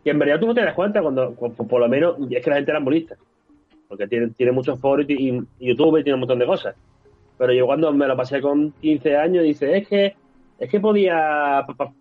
[0.04, 2.50] Y en verdad tú no te das cuenta cuando, cu- por lo menos, es que
[2.50, 3.16] la gente era molista.
[3.88, 6.76] Porque tiene, tiene muchos foros y, YouTube y tiene un montón de cosas.
[7.38, 10.16] Pero yo cuando me lo pasé con 15 años, dice, es que
[10.60, 11.94] es que podía pa- pa-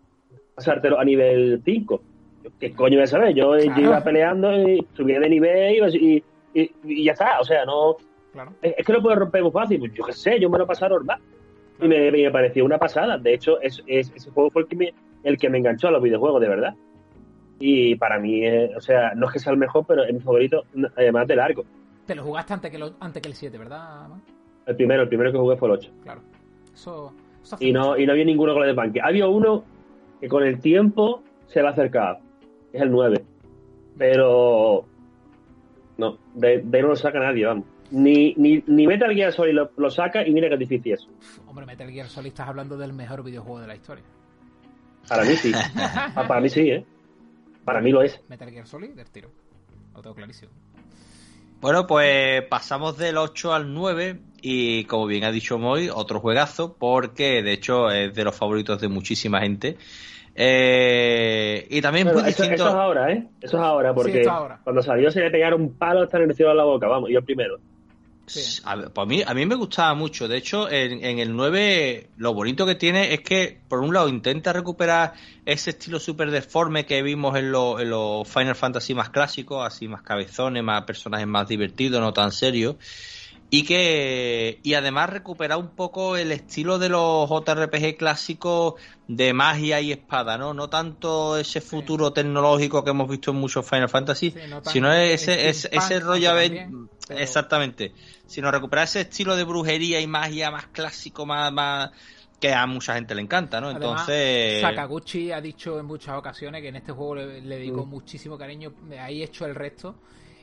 [0.55, 2.03] pasártelo a nivel 5.
[2.45, 3.35] Yo, ¿Qué coño voy a saber?
[3.35, 6.23] Yo, iba peleando y subía de nivel y,
[6.55, 7.41] y- y ya está.
[7.41, 7.97] O sea, no,
[8.33, 8.53] Claro.
[8.62, 9.79] es es que lo puedo romper muy fácil.
[9.79, 11.19] Pues yo qué sé, yo me lo pasé normal.
[11.81, 13.17] Y me, me pareció una pasada.
[13.19, 15.91] De hecho, es, es- ese juego fue el que, me, el que me enganchó a
[15.93, 16.75] los videojuegos, de verdad.
[17.64, 20.18] Y para mí, eh, o sea, no es que sea el mejor, pero es mi
[20.20, 20.64] favorito,
[20.96, 21.64] además de largo.
[22.07, 24.20] Te lo jugaste antes que, lo- antes que el 7, ¿verdad, man?
[24.66, 25.90] El primero, el primero que jugué fue el 8.
[26.03, 26.22] Claro.
[26.75, 29.01] Eso, eso Y no, y no había ninguno con el de Banque.
[29.01, 29.62] Había uno
[30.20, 32.18] que con el tiempo se va a acercar.
[32.72, 33.25] Es el 9.
[33.96, 34.85] Pero.
[35.98, 37.64] No, de, de ahí no lo saca nadie, vamos.
[37.92, 41.09] Ni, ni, ni Metal Gear Solid lo, lo saca y mira que es difícil eso.
[41.46, 44.05] Hombre, Metal Gear Solid estás hablando del mejor videojuego de la historia.
[45.09, 45.53] Para mí sí.
[46.14, 46.87] Para mí sí, ¿eh?
[47.64, 48.20] Para mí lo es.
[48.29, 49.31] Metal Gear Solid del tiro.
[49.94, 50.51] Lo tengo clarísimo.
[51.61, 56.77] Bueno, pues pasamos del 8 al 9 y como bien ha dicho Moy, otro juegazo
[56.77, 59.77] porque de hecho es de los favoritos de muchísima gente.
[60.35, 62.64] Eh, y también Bueno, muy eso, distinto.
[62.64, 63.29] eso es ahora, ¿eh?
[63.40, 64.61] Eso es ahora, porque Sí, ahora.
[64.64, 67.11] cuando salió se le pegaron un palo hasta en el cielo en la boca, vamos,
[67.12, 67.59] yo primero.
[68.40, 68.62] Sí.
[68.64, 70.29] A, ver, pues a mí, a mí me gustaba mucho.
[70.29, 74.09] De hecho, en, en el 9 lo bonito que tiene es que, por un lado,
[74.09, 75.12] intenta recuperar
[75.45, 79.88] ese estilo súper deforme que vimos en, lo- en los Final Fantasy más clásicos, así
[79.88, 82.77] más cabezones, más personajes más divertidos, no tan serios.
[83.55, 88.75] Y que y además recupera un poco el estilo de los JRPG clásicos
[89.06, 90.54] de magia y espada, ¿no?
[90.54, 94.73] No tanto ese futuro tecnológico que hemos visto en muchos Final Fantasy, Sí, no tan
[94.73, 97.92] sino ese, ese, ese rollo también, pero- exactamente,
[98.33, 101.90] sino recuperar ese estilo de brujería y magia más clásico, más, más
[102.40, 103.68] que a mucha gente le encanta, ¿no?
[103.68, 107.85] Además, Entonces, Sakaguchi ha dicho en muchas ocasiones que en este juego le, le dedicó
[107.85, 107.90] Mm.
[107.90, 109.96] muchísimo cariño, ahí he hecho el resto.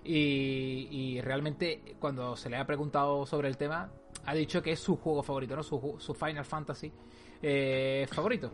[0.03, 3.89] Y, y realmente, cuando se le ha preguntado sobre el tema,
[4.25, 5.63] ha dicho que es su juego favorito, ¿no?
[5.63, 6.91] Su, su Final Fantasy
[7.41, 8.51] eh, favorito.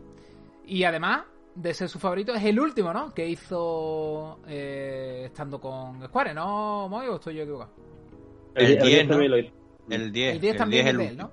[0.65, 1.23] Y además
[1.53, 3.13] de ser su favorito, es el último, ¿no?
[3.13, 7.07] Que hizo eh, estando con Square, ¿no, Moy?
[7.07, 7.71] ¿O estoy yo equivocado?
[8.56, 9.51] El, 10, también lo hizo.
[9.89, 10.34] El 10.
[10.36, 11.32] El 10 también el es de él, ¿no?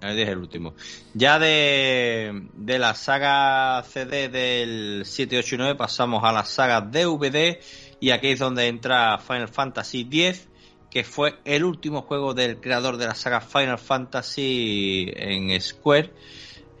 [0.00, 0.74] El 10 es el último.
[1.14, 6.80] Ya de, de la saga CD del 7, 8 y 9 pasamos a la saga
[6.80, 7.58] DVD
[8.00, 10.48] y aquí es donde entra Final Fantasy X,
[10.90, 16.10] que fue el último juego del creador de la saga Final Fantasy en Square.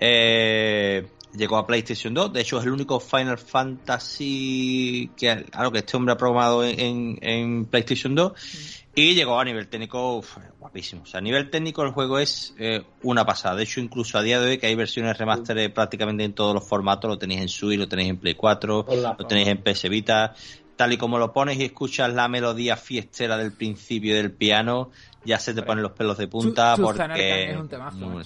[0.00, 1.06] Eh,
[1.36, 5.96] llegó a PlayStation 2, de hecho es el único Final Fantasy que, algo que este
[5.96, 8.32] hombre ha programado en, en- en PlayStation 2
[8.94, 11.02] y llegó a nivel técnico uf, guapísimo.
[11.02, 13.56] O sea, a nivel técnico el juego es eh, una pasada.
[13.56, 16.54] De hecho, incluso a día de hoy que hay versiones remaster eh, prácticamente en todos
[16.54, 19.16] los formatos, lo tenéis en Switch, lo tenéis en Play 4, Hola.
[19.18, 20.34] lo tenéis en PS Vita.
[20.76, 24.90] Tal y como lo pones y escuchas la melodía fiestera del principio del piano,
[25.26, 28.22] ya se te ponen los pelos de punta Su- porque es un temazo.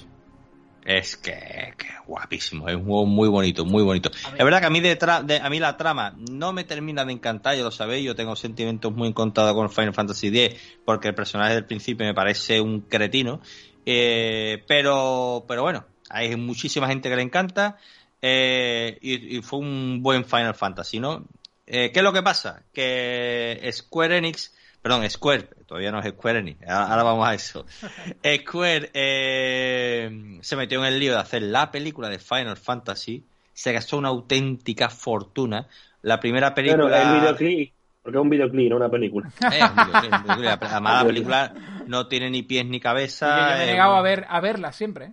[0.84, 1.32] Es que,
[1.78, 4.10] que guapísimo, es un juego muy bonito, muy bonito.
[4.36, 7.04] Es verdad que a mí, de tra- de- a mí la trama no me termina
[7.04, 11.08] de encantar, ya lo sabéis, yo tengo sentimientos muy encontrados con Final Fantasy X, porque
[11.08, 13.40] el personaje del principio me parece un cretino,
[13.86, 17.76] eh, pero, pero bueno, hay muchísima gente que le encanta,
[18.22, 21.26] eh, y, y fue un buen Final Fantasy, ¿no?
[21.66, 22.62] Eh, ¿Qué es lo que pasa?
[22.72, 24.53] Que Square Enix,
[24.84, 27.64] perdón, Square, todavía no es Square Enix, ahora, vamos a eso.
[28.42, 33.24] Square eh, se metió en el lío de hacer la película de Final Fantasy,
[33.54, 35.66] se gastó una auténtica fortuna.
[36.02, 36.82] La primera película...
[36.84, 37.72] Bueno, el videoclip,
[38.02, 39.30] porque es un videoclip, no una película.
[39.40, 40.62] Eh, un videoclip, un videoclip.
[40.70, 41.54] Además, la película
[41.86, 43.26] no tiene ni pies ni Y cabeza.
[43.38, 45.12] yo me he eh, negado a ver a verla siempre, ¿eh?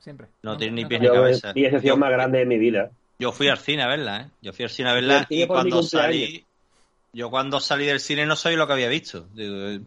[0.00, 0.26] Siempre.
[0.42, 1.52] No tiene ni pies ni Yo, cabeza.
[1.54, 2.90] mi excepción Yo- más grande de mi vida.
[3.20, 4.26] Yo fui al cine a verla, ¿eh?
[4.42, 6.44] Yo fui al cine a verla y cuando salí...
[7.14, 9.28] Yo cuando salí del cine no sabía lo que había visto.
[9.32, 9.80] Digo, eh.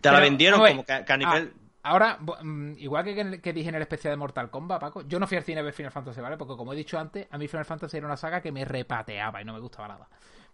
[0.00, 1.52] Te la Pero, vendieron como que, que a nivel...
[1.84, 3.04] Ahora, mm, igual
[3.40, 5.62] que, dije en el especial de Mortal Kombat, Paco, yo no fui al cine a
[5.64, 6.36] ver Final Fantasy, ¿vale?
[6.36, 9.42] Porque como he dicho antes, a mí Final Fantasy era una saga que me repateaba
[9.42, 10.08] y no me gustaba nada.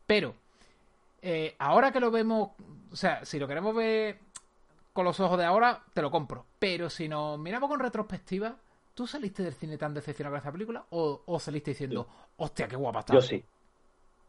[0.07, 0.35] Pero,
[1.21, 2.51] eh, ahora que lo vemos,
[2.91, 4.19] o sea, si lo queremos ver
[4.93, 6.47] con los ojos de ahora, te lo compro.
[6.59, 8.57] Pero si nos miramos con retrospectiva,
[8.95, 10.85] ¿tú saliste del cine tan decepcionado con esta película?
[10.91, 12.09] ¿O, o saliste diciendo,
[12.39, 13.13] hostia, qué guapa está?
[13.13, 13.45] Yo sí.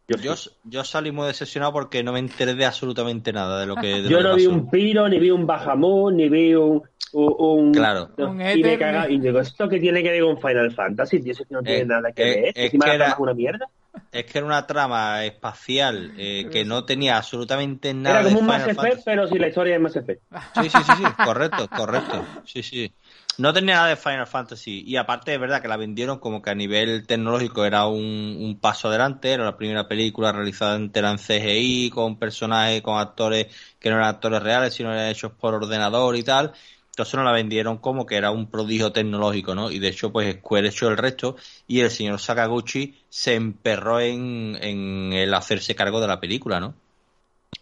[0.09, 0.49] Yo, Yo, sí.
[0.63, 4.01] yo salí muy decepcionado porque no me enteré de absolutamente nada de lo que.
[4.01, 4.55] de Yo que no vi pasó.
[4.55, 6.81] un Piro, ni vi un Bajamón, ni vi un.
[7.13, 8.09] un, un- Claro.
[8.17, 9.09] no, Un y me caga.
[9.09, 11.21] Y digo, ¿esto qué tiene que ver con Final Fantasy?
[11.21, 12.45] Tío, eso que no tiene Eh, nada que eh, ver.
[12.49, 13.69] es Encima que era- trama es una mierda.
[14.11, 18.41] Es que era una trama espacial eh, que no tenía absolutamente nada Era como de
[18.41, 19.03] un Mass Final Effect, Fantasy.
[19.05, 20.21] pero sin la historia de Mass Effect.
[20.55, 22.25] Sí, sí, sí, sí, correcto, correcto.
[22.45, 22.91] Sí, sí.
[23.39, 24.83] No tenía nada de Final Fantasy.
[24.85, 28.59] Y aparte, es verdad que la vendieron como que a nivel tecnológico era un, un
[28.59, 29.31] paso adelante.
[29.31, 33.47] Era la primera película realizada entera en CGI, con personajes, con actores
[33.79, 36.51] que no eran actores reales, sino eran hechos por ordenador y tal.
[36.89, 39.71] Entonces nos la vendieron como que era un prodigio tecnológico, ¿no?
[39.71, 44.57] Y de hecho, pues Square echó el resto y el señor Sakaguchi se emperró en,
[44.61, 46.75] en el hacerse cargo de la película, ¿no?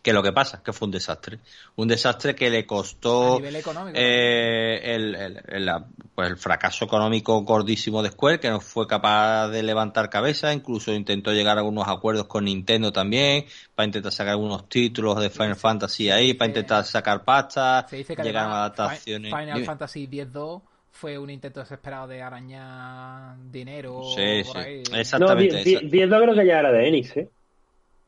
[0.01, 1.39] Que lo que pasa, que fue un desastre.
[1.75, 3.97] Un desastre que le A costó nivel económico.
[3.99, 5.83] eh, el, el-
[6.15, 10.93] pues el fracaso económico gordísimo de Square, que no fue capaz de levantar cabeza, incluso
[10.93, 15.55] intentó llegar a algunos acuerdos con Nintendo también, para intentar sacar algunos títulos de Final
[15.57, 19.29] Fantasy ahí, para intentar sacar pasta, Se dice que llegaron además, adaptaciones.
[19.35, 19.65] Final Dime.
[19.65, 20.61] Fantasy X-2
[20.91, 24.59] fue un intento desesperado de arañar dinero Sí, por sí.
[24.59, 24.83] ahí.
[24.85, 25.63] No, Exactamente.
[25.63, 27.29] 10 10 creo que ya era de Enix, ¿eh?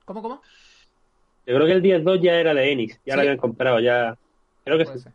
[0.05, 0.41] ¿Cómo, cómo?
[1.49, 2.99] Yo creo que el 10-2 ya era de Enix.
[3.05, 3.15] Ya Sí.
[3.15, 4.15] lo habían comprado, ya.
[4.63, 5.03] Creo que Puede sí.
[5.03, 5.13] ser.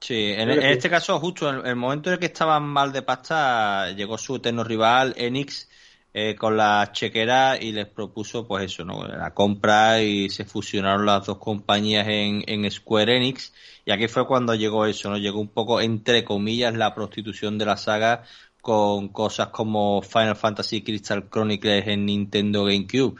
[0.00, 0.72] Sí, en, Creo que en sí.
[0.72, 4.36] este caso, justo en el momento en el que estaban mal de pasta, llegó su
[4.36, 5.68] eterno rival, Enix,
[6.12, 9.06] eh, con la chequera y les propuso, pues eso, ¿no?
[9.06, 13.52] La compra y se fusionaron las dos compañías en, en Square Enix.
[13.84, 15.16] Y aquí fue cuando llegó eso, ¿no?
[15.18, 18.24] Llegó un poco, entre comillas, la prostitución de la saga
[18.60, 23.14] con cosas como Final Fantasy Crystal Chronicles en Nintendo GameCube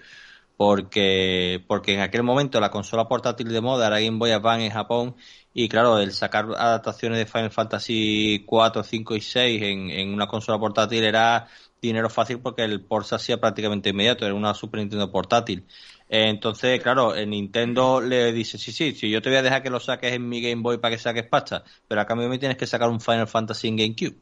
[0.60, 4.70] porque porque en aquel momento la consola portátil de moda era Game Boy Advance en
[4.70, 5.16] Japón
[5.54, 10.26] y claro, el sacar adaptaciones de Final Fantasy 4, 5 y 6 en, en una
[10.26, 11.48] consola portátil era
[11.80, 15.66] dinero fácil porque el port se hacía prácticamente inmediato, era una Super Nintendo portátil.
[16.10, 19.70] Entonces, claro, el Nintendo le dice, sí, sí, sí, yo te voy a dejar que
[19.70, 22.58] lo saques en mi Game Boy para que saques pasta, pero a cambio me tienes
[22.58, 24.18] que sacar un Final Fantasy en GameCube.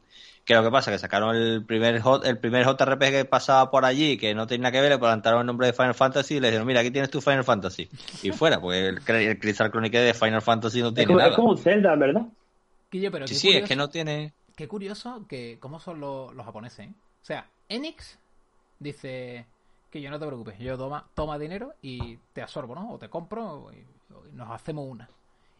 [0.49, 3.85] Que lo que pasa que sacaron el primer J- el primer JRPG que pasaba por
[3.85, 6.39] allí, que no tenía nada que ver, le plantaron el nombre de Final Fantasy y
[6.39, 7.87] le dijeron, mira, aquí tienes tu Final Fantasy.
[8.23, 11.25] Y fuera, porque el, el Crystal Chronicle de Final Fantasy no Es tiene como, es
[11.25, 11.35] nada.
[11.35, 12.23] como un Zelda, ¿verdad?
[12.89, 14.33] Quillo, pero Sí, sí, es que no tiene...
[14.55, 16.93] Qué curioso que cómo son los, los japoneses, ¿eh?
[17.21, 18.17] O sea, Enix
[18.79, 19.45] dice
[19.91, 22.91] que yo no te preocupes, yo toma, toma dinero y te absorbo, ¿no?
[22.93, 25.07] O te compro y, y nos hacemos una.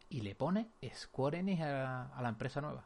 [0.09, 0.65] y le pone
[0.95, 2.83] Square Enix a, a la empresa nueva.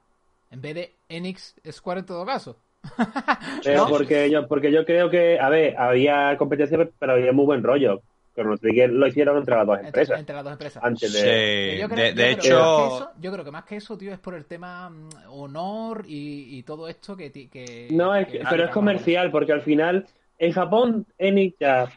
[0.54, 2.58] En vez de Enix Square en todo caso.
[3.64, 7.64] Pero porque yo, porque yo creo que, a ver, había competencia, pero había muy buen
[7.64, 8.02] rollo.
[8.60, 10.20] Trigger lo hicieron entre las dos Entre, empresas.
[10.20, 10.84] entre las dos empresas.
[10.84, 11.20] Antes de.
[11.76, 13.66] Sí, Yo creo- de, yo de que hecho, más que eso- yo creo que más
[13.66, 17.88] que eso, tío, es por el tema mm, honor y, y todo esto que...
[17.92, 20.08] No, es que- que- pero es comercial, porque al final,
[20.40, 21.88] en Japón, Enix ya.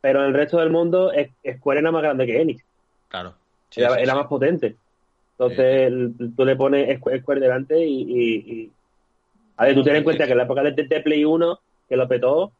[0.00, 1.10] Pero en el resto del mundo,
[1.58, 2.64] Square era más grande que Enix.
[3.08, 3.34] claro.
[3.70, 4.18] Sí, era sí, era sí.
[4.18, 4.76] más potente.
[5.38, 8.72] Entonces, el- tú le pones Square, delante y, y- y-
[9.56, 11.96] A ver, tú ten en cuenta que en la época de, de Play 1, que
[11.96, 12.52] lo petó,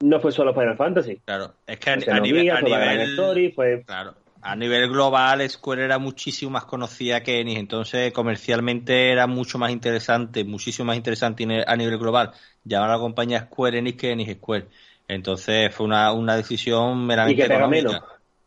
[0.00, 1.20] no fue solo Final Fantasy.
[1.24, 3.82] Claro, es que a, a nivel, a nivel- Story, fue...
[3.84, 9.58] claro, a nivel global Square era muchísimo más conocida que Enix, entonces comercialmente era mucho
[9.58, 12.32] más interesante, muchísimo más interesante a nivel global
[12.64, 14.66] llamar a la compañía Square Enix que Enix Square.
[15.08, 17.88] Entonces fue una, una decisión Y meramente que pega económica.
[17.88, 18.02] menos.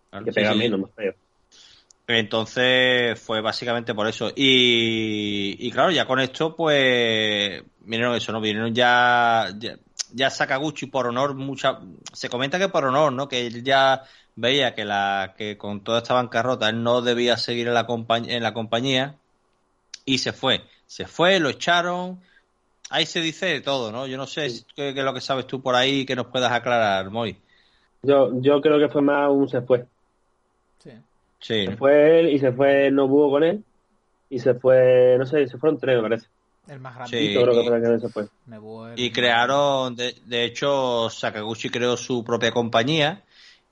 [0.10, 0.58] Claro, que sí, pega sí.
[0.60, 1.14] menos, más feo.
[2.20, 4.32] Entonces fue básicamente por eso.
[4.36, 8.42] Y, y claro, ya con esto, pues vinieron eso, ¿no?
[8.42, 9.78] Vinieron ya, ya,
[10.14, 11.80] ya Sakaguchi por honor, mucha,
[12.14, 13.28] se comenta que por honor, ¿no?
[13.28, 14.04] Que él ya
[14.36, 17.86] veía que la, que con toda esta bancarrota él no debía seguir en la
[18.28, 19.16] en la compañía
[20.06, 20.62] y se fue.
[20.88, 22.22] Se fue, lo echaron.
[22.90, 24.08] Ahí se dice de todo, ¿no?
[24.08, 24.66] Yo no sé Sí.
[24.76, 27.38] qué, qué es lo que sabes tú por ahí que nos puedas aclarar, Moy.
[28.04, 29.86] Yo, yo creo que fue más un se fue.
[31.42, 31.66] Sí.
[31.66, 33.64] Se fue él y se fue Nobuo con él.
[34.30, 36.28] Y se fue, no sé, se fueron tres, me parece.
[36.70, 37.18] El más grande.
[37.18, 37.34] Sí.
[37.34, 38.28] Creo que y- fue el que se fue.
[38.96, 43.24] Y crearon, de, de hecho, Sakaguchi creó su propia compañía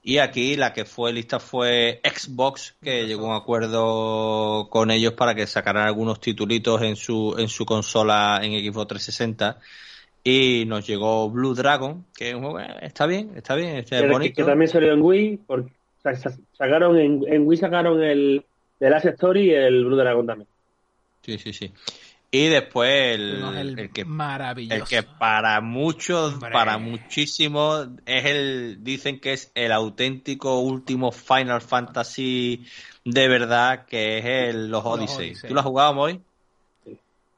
[0.04, 5.14] y aquí la que fue lista fue Xbox, que llegó a un acuerdo con ellos
[5.14, 9.60] para que sacaran algunos titulitos en su, en su consola en Xbox 360
[10.24, 14.04] y nos llegó Blue Dragon, que es un juego, está bien, está bien, está Que,
[14.08, 14.36] que- bonito.
[14.36, 15.40] que también salió en Wii.
[15.48, 15.72] Porque,
[16.04, 18.46] sa- sa- sacaron en, en Wii sacaron el
[18.80, 20.48] The Last Story y el Blue Dragon también.
[21.22, 21.72] Sí, sí, sí.
[22.32, 24.76] Y después el, el, el que maravilloso.
[24.76, 26.52] El que para muchos, Hombre.
[26.52, 32.66] para muchísimos, es el, dicen que es el auténtico último Final Fantasy
[33.04, 35.30] de verdad, que es el, los Los Odyssey.
[35.30, 35.48] Odyssey.
[35.48, 36.22] ¿Tú lo has jugado hoy?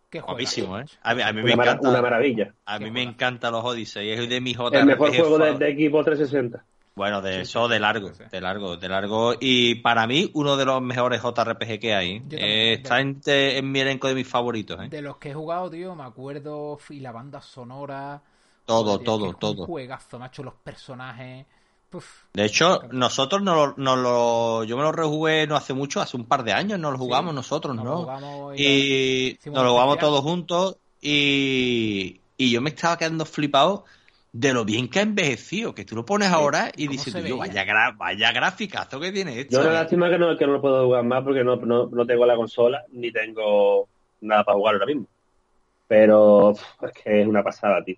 [0.10, 0.34] Qué juego.
[0.34, 0.84] Guapísimo, ¿eh?
[1.04, 1.90] A mí, a mí me encanta.
[1.90, 2.54] una maravilla.
[2.66, 5.58] A mí Qué me encantan los Odyssey, es de mis JRPG El mejor juego de,
[5.58, 6.66] de equipo 360.
[6.96, 9.34] Bueno, de Sí, eso de largo, sí, de largo, de largo.
[9.40, 12.20] Y para mí, uno de los mejores JRPG que hay.
[12.20, 14.88] También, Eh, está en, en mi elenco de mis favoritos, ¿eh?
[14.90, 16.78] De los que he jugado, tío, me acuerdo.
[16.90, 18.22] Y la banda sonora.
[18.66, 19.62] Todo, tío, todo, todo.
[19.62, 21.46] Un juegazo, macho, los personajes.
[22.34, 26.16] De hecho, nosotros no lo, no lo- yo me lo rejugué no hace mucho, hace
[26.16, 27.98] un par de años, nos lo jugamos Sí, nosotros, nos ¿no?
[27.98, 33.84] jugamos y- y nos lo jugamos todos juntos y, y yo me estaba quedando flipado
[34.34, 37.38] de lo bien que ha envejecido, que tú lo pones ahora y ¿Cómo dices, yo,
[37.38, 39.62] vaya, gra- vaya graficazo que tiene esto.
[39.62, 39.74] Yo ¿eh?
[39.74, 42.36] lástima que no, que no lo puedo jugar más porque no, no, no tengo la
[42.36, 43.88] consola ni tengo
[44.22, 45.06] nada para jugar ahora mismo.
[45.88, 47.98] Pero es que es una pasada, tío.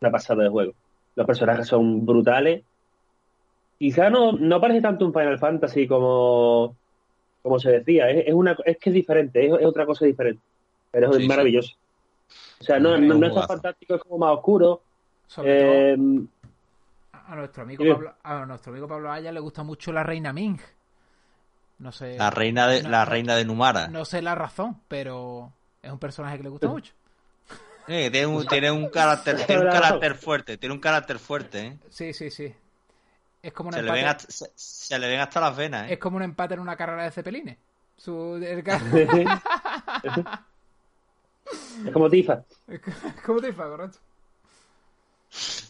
[0.00, 0.72] Una pasada de juego.
[1.16, 2.62] Los personajes son brutales.
[3.78, 6.76] Quizá no, no parece tanto un Final Fantasy como,
[7.42, 8.08] como se decía.
[8.10, 10.40] Es, es una, es que es diferente, es, es otra cosa diferente.
[10.92, 11.28] Pero es Sí, sí.
[11.28, 11.74] maravilloso.
[12.60, 14.82] O sea, no, no, es tan fantástico, es como más oscuro.
[15.26, 15.96] Sobre todo, Eh,
[17.12, 17.90] a nuestro amigo sí.
[17.90, 20.58] Pablo, a nuestro amigo Pablo Aya le gusta mucho la reina Ming.
[21.78, 22.16] No sé.
[22.16, 23.88] La reina de, no- la reina de Numara.
[23.88, 25.52] No sé la razón, pero
[25.82, 26.92] es un personaje que le gusta mucho.
[27.88, 31.78] Eh, tiene, un, tiene un carácter, tiene un carácter fuerte, tiene un carácter fuerte, ¿eh?
[31.88, 32.52] Sí, sí, sí.
[33.42, 34.00] Es como un Se le, empate.
[34.00, 35.92] ven hasta, se, se le ven hasta las venas, ¿eh?
[35.94, 37.56] Es como un empate en una carrera de cepelines.
[37.96, 38.64] Su, el
[41.86, 42.42] es como Tifa.
[43.24, 43.98] ¿Cómo te dices, correcto?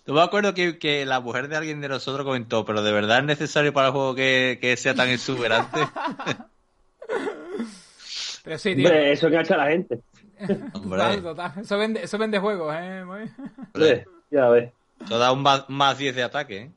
[0.06, 3.18] Yo me acuerdo que, que la mujer de alguien de nosotros comentó, pero de verdad
[3.18, 5.80] es necesario para el juego que, que sea tan exuberante.
[8.44, 8.86] Pero sí, tío.
[8.88, 9.98] Hombre, eso engancha a la gente.
[10.74, 11.52] Hombre, Total, total.
[11.60, 13.02] Eso vende, eso vende juegos, ¿eh?
[13.04, 13.30] Muy-
[13.74, 14.72] Hombre, ya ves.
[15.04, 16.70] eso da un más, más 10 de ataque, ¿eh?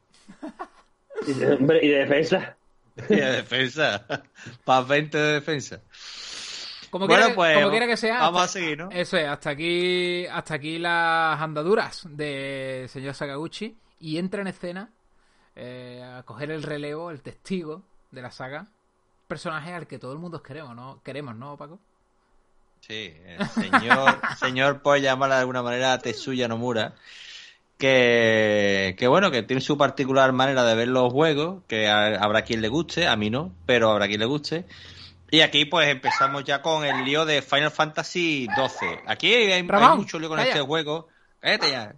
[1.27, 2.55] Y de, hombre, y de defensa.
[3.09, 4.05] Y de defensa.
[4.65, 5.79] Más 20 de defensa.
[6.89, 8.19] Como, Bueno, quiera, que- pues, como quiera que sea.
[8.21, 8.89] vamos hasta- a seguir, ¿no?
[8.91, 13.75] Eso es, hasta aquí, hasta aquí las andaduras del señor Sakaguchi.
[14.01, 14.89] Y entra en escena
[15.55, 18.67] eh, a coger el relevo, el testigo de la saga.
[19.27, 21.01] Personaje al que todo el mundo queremos, ¿no?
[21.03, 21.79] Queremos, ¿no, Paco?
[22.79, 26.93] Sí, el señor, señor puede llamarla de alguna manera Tetsuya Nomura,
[27.77, 32.43] que, que bueno, que tiene su particular manera de ver los juegos, que a- habrá
[32.43, 34.65] quien le guste, a mí no, pero habrá quien le guste.
[35.31, 38.99] Y aquí pues empezamos ya con el lío de Final Fantasy XII.
[39.05, 40.49] Aquí hay, mucho lío con calla.
[40.49, 41.07] este juego.
[41.39, 41.95] Cállate ya.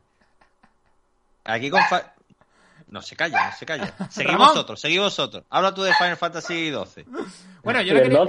[1.46, 1.82] Aquí con...
[1.84, 2.14] Fa-
[2.88, 3.94] No se calla, no se calla.
[4.10, 5.46] Seguimos vosotros, seguimos vosotros.
[5.50, 7.06] Habla tú de Final Fantasy XII.
[7.64, 8.26] Bueno, yo le, quería,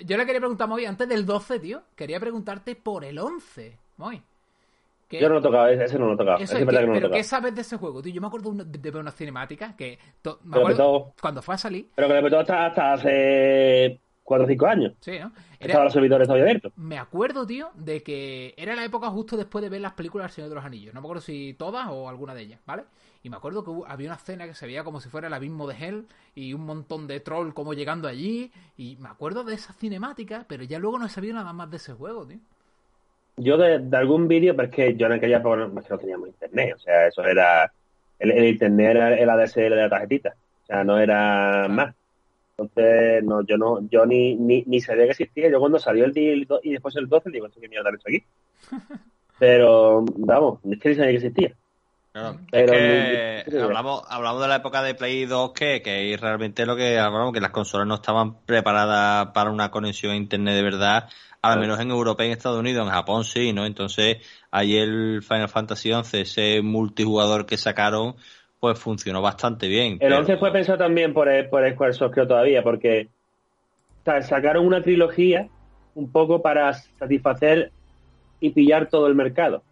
[0.00, 4.22] Yo, le quería preguntar, Moy, antes del 12, tío, quería preguntarte por el 11, Moy.
[5.10, 6.38] Yo no lo tocaba, ese no lo tocaba.
[6.38, 8.12] Eso es que, no pero ¿qué sabes de ese juego, tío?
[8.12, 9.98] Yo me acuerdo de ver una cinemática que...
[10.44, 11.88] me acuerdo cuando fue a salir...
[11.94, 14.92] Pero que le petó hasta, hasta hace 4 o 5 años.
[15.00, 15.32] Sí, ¿no?
[15.60, 16.72] Estaba los servidores todavía abiertos.
[16.76, 20.34] Me acuerdo, tío, de que era la época justo después de ver las películas del
[20.34, 20.94] Señor de los Anillos.
[20.94, 22.84] No me acuerdo si todas o alguna de ellas, ¿vale?
[23.22, 25.66] Y me acuerdo que había una escena que se veía como si fuera el abismo
[25.66, 28.52] de Hell y un montón de troll como llegando allí.
[28.76, 31.76] Y me acuerdo de esa cinemática, pero ya luego no he sabido nada más de
[31.76, 32.38] ese juego, tío.
[33.36, 36.74] Yo de, algún vídeo, pero es que yo en aquella época no, no teníamos internet.
[36.76, 37.72] O sea, eso era.
[38.18, 40.34] El, internet era el ADSL de la tarjetita.
[40.62, 41.94] O sea, no era más.
[42.56, 45.50] Entonces, no, yo no, yo ni, ni, ni sabía que existía.
[45.50, 48.24] Yo cuando salió el día y después el 12, digo, ¿qué mierda he hecho aquí?
[49.38, 51.52] Pero, vamos, es que ni sabía que existía.
[52.12, 56.76] Claro, es que hablamos, hablamos de la época de Play 2 que, que realmente lo
[56.76, 61.08] que hablamos, que las consolas no estaban preparadas para una conexión a internet de verdad,
[61.42, 63.66] al menos en Europa y en Estados Unidos, en Japón sí, ¿no?
[63.66, 64.18] Entonces,
[64.52, 68.14] ahí el Final Fantasy XI, ese multijugador que sacaron,
[68.64, 69.98] pues funcionó bastante bien.
[70.00, 73.08] El 11 fue pensado también por, por Squaresoft, creo todavía, porque
[74.22, 75.48] sacaron una trilogía
[75.94, 77.72] un poco para satisfacer
[78.40, 79.62] y pillar todo el mercado.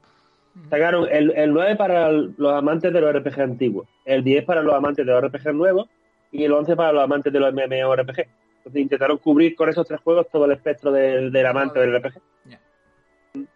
[0.68, 4.74] Sacaron el, el 9 para los amantes de los RPG antiguos, el 10 para los
[4.74, 5.88] amantes de los RPG nuevos
[6.30, 8.26] y el 11 para los amantes de los MMORPG.
[8.58, 12.20] Entonces intentaron cubrir con esos tres juegos todo el espectro del, amante del RPG.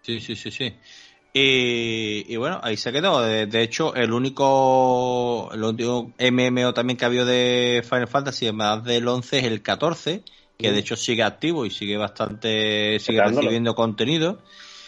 [0.00, 0.74] Sí, sí, sí, sí.
[1.38, 3.20] Y, bueno, ahí se quedó.
[3.20, 8.82] De, hecho, el único, el último MMO también que ha habido de Final Fantasy, además
[8.84, 10.22] del 11, es el 14,
[10.56, 10.78] que de mm.
[10.78, 14.40] hecho sigue activo y sigue bastante, sigue recibiendo contenido.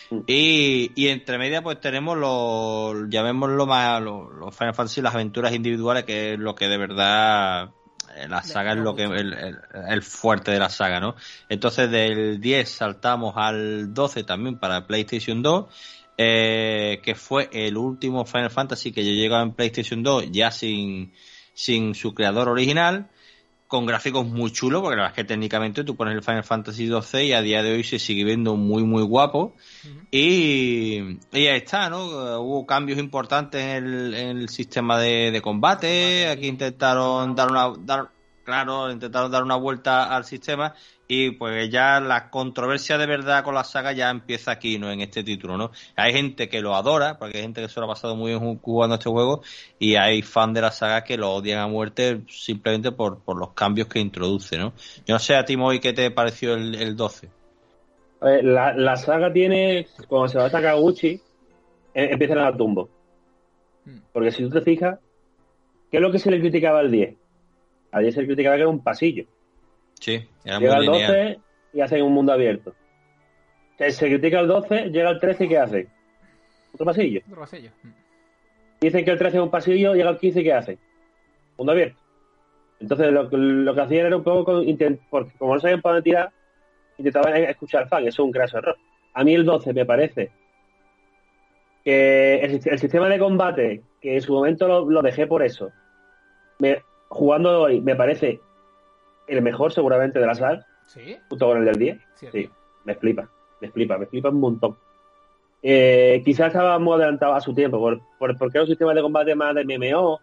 [0.09, 0.20] Mm.
[0.26, 6.05] Y, y entre media pues tenemos los, llamémoslo más, los, Final Fantasy, las aventuras individuales,
[6.05, 7.72] que es lo que de verdad
[8.16, 11.14] eh, la saga es lo que el, fuerte de la saga, ¿no?
[11.51, 15.66] Entonces del 10 saltamos al 12 también para PlayStation 2,
[16.18, 21.12] eh, que fue el último Final Fantasy que yo llegaba en PlayStation 2 ya sin,
[21.54, 23.08] sin su creador original
[23.68, 26.88] con gráficos muy chulos, porque la verdad es que técnicamente tú pones el Final Fantasy
[26.88, 29.54] XII y a día de hoy se sigue viendo muy, muy guapo.
[30.10, 32.40] y, ahí está, ¿no?
[32.40, 36.28] Hubo cambios importantes en el, en el sistema de, combate.
[36.28, 37.72] Aquí intentaron dar una.
[37.78, 38.08] Dar,
[38.49, 40.74] claro, intentaron dar una vuelta al sistema
[41.07, 44.90] y pues ya la controversia de verdad con la saga ya empieza aquí, ¿no?
[44.90, 45.70] En este título, ¿no?
[45.96, 48.59] Hay gente que lo adora, porque hay gente que se lo ha pasado muy bien
[48.59, 49.42] jugando este juego,
[49.78, 53.53] y hay fans de la saga que lo odian a muerte simplemente por, por los
[53.53, 54.72] cambios que introduce, ¿no?
[55.05, 57.28] Yo no sé a ti, Moy, ¿qué te pareció el, el 12?
[58.22, 61.20] la, la, saga tiene, cuando se va a Takaguchi,
[61.92, 62.88] eh, empieza en el tumbo.
[63.84, 63.99] Hmm.
[64.11, 64.99] Porque si tú te fijas,
[65.90, 67.27] ¿qué es lo que se le criticaba al 10?
[67.93, 69.24] Al 10 se criticaba que era un pasillo.
[69.95, 71.41] Sí, era llega al 12
[71.72, 72.74] y hacen un mundo abierto.
[73.78, 75.89] Se, se critica el 12, llega al 13 y ¿qué hace?
[76.72, 77.20] Otro pasillo.
[77.26, 77.70] Otro pasillo.
[78.80, 80.78] Dicen que el 13 es un pasillo, llega al 15 y ¿qué hace?
[81.57, 81.99] Mundo abierto.
[82.80, 84.62] Entonces lo, lo que hacían era un poco,
[85.11, 86.30] porque como no sabían para dónde tirar,
[86.99, 88.76] intentaban escuchar fan, eso es un graso error.
[89.14, 90.30] A mí el 12 me parece
[91.84, 95.70] que el, sistema de combate, que en su momento lo, dejé por eso,
[96.59, 98.40] me, jugando hoy, me parece
[99.26, 100.66] el mejor seguramente de la saga.
[100.86, 101.16] ¿Sí?
[101.28, 101.98] Junto con el del 10.
[102.14, 102.50] Sí,
[102.84, 103.28] me flipa,
[103.61, 104.76] me flipa, me flipa un montón.
[105.62, 109.54] Eh, quizás estábamos adelantados a su tiempo, por, porque era un sistema de combate más
[109.54, 110.20] de MMO,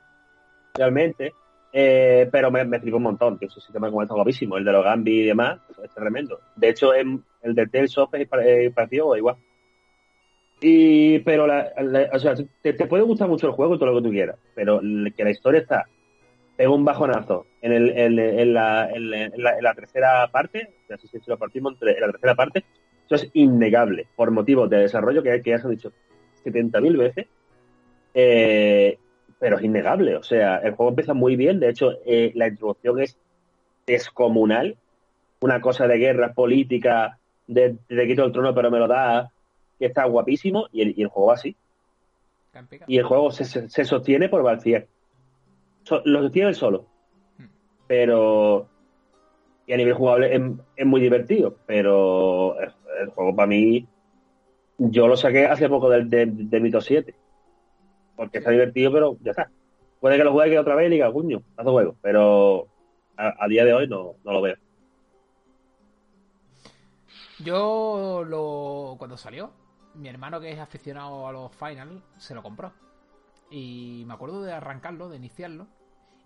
[0.73, 1.33] realmente,
[1.73, 4.63] eh, pero me, me flipa un montón, que es un sistema de combate guapísimo, el
[4.63, 6.39] de los Gambi y demás, es tremendo.
[6.55, 9.35] De hecho, el de Tales of es parecido igual.
[10.61, 11.69] Y, pero, la,
[12.13, 14.79] o sea, te, te, puede gustar mucho el juego, todo lo que tú quieras, pero
[14.79, 15.85] que la historia está
[16.55, 21.99] pegó un bajonazo en, el, en, la, en, la, tercera parte, si lo partimos en
[21.99, 22.63] la tercera parte,
[23.05, 25.91] eso es innegable, por motivos de desarrollo que, que ya se han dicho
[26.45, 27.27] 70.000 veces,
[28.13, 28.97] eh,
[29.39, 33.01] pero es innegable, o sea, el juego empieza muy bien, de hecho, eh, la introducción
[33.01, 33.17] es
[33.85, 34.77] descomunal,
[35.41, 39.31] una cosa de guerra política, de te quito el trono pero me lo da,
[39.77, 41.55] que está guapísimo, y el, juego así.
[42.87, 44.87] Y el juego se, se, sostiene por Valcier
[46.05, 46.85] lo tiene él solo.
[47.87, 48.67] Pero.
[49.67, 50.35] Y a nivel jugable
[50.75, 51.57] es, muy divertido.
[51.65, 53.87] Pero el, juego para mí.
[54.77, 57.15] Yo lo saqué hace poco del de, Mito 7.
[58.15, 59.49] Porque está divertido, pero ya está.
[59.99, 61.95] Puede que lo juegue otra vez y diga, cuño, hace juego.
[62.01, 62.67] Pero
[63.17, 64.55] a, día de hoy no, no lo veo.
[67.39, 69.51] Yo lo cuando salió,
[69.93, 72.73] mi hermano que es aficionado a los Final se lo compró.
[73.49, 75.67] Y me acuerdo de arrancarlo, de iniciarlo.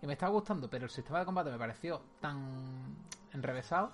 [0.02, 2.96] Y me estaba gustando, pero el sistema de combate me pareció tan
[3.32, 3.92] enrevesado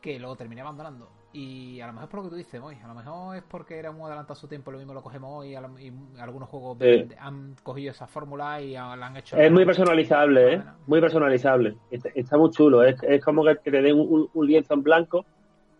[0.00, 1.08] que lo terminé abandonando.
[1.32, 2.76] Y a lo mejor es por lo que tú dices, hoy.
[2.84, 5.52] A lo mejor es porque era muy adelantado su tiempo, lo mismo lo cogemos hoy.
[5.52, 6.76] Y, algunos juegos
[7.18, 9.36] han cogido esa fórmula y la han hecho.
[9.36, 10.62] Es muy personalizable, ¿eh?
[10.86, 11.76] Muy personalizable.
[11.90, 12.84] Está, muy chulo.
[12.84, 15.24] Es, como que te den un, lienzo en blanco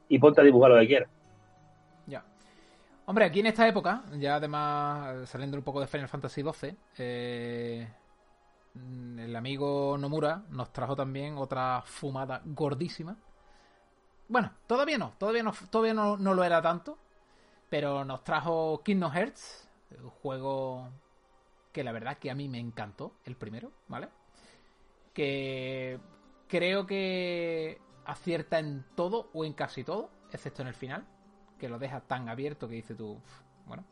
[0.09, 1.11] y ponte a dibujar lo que quieras.
[3.07, 7.89] Hombre, aquí en esta época, ya además saliendo un poco de Final Fantasy XII, eh,
[9.19, 13.17] el amigo Nomura nos trajo también otra fumada gordísima
[14.33, 16.97] bueno, todavía no, todavía no, todavía no, lo era tanto.
[17.69, 19.69] Pero nos trajo Kingdom Hearts,
[20.03, 20.89] un juego
[21.71, 24.09] que la verdad que a mí me encantó, el primero, ¿vale?
[25.13, 26.01] Que
[26.49, 31.07] creo que acierta en todo o en casi todo, excepto en el final,
[31.63, 33.17] que lo deja tan abierto que dice tú,
[33.67, 33.85] bueno,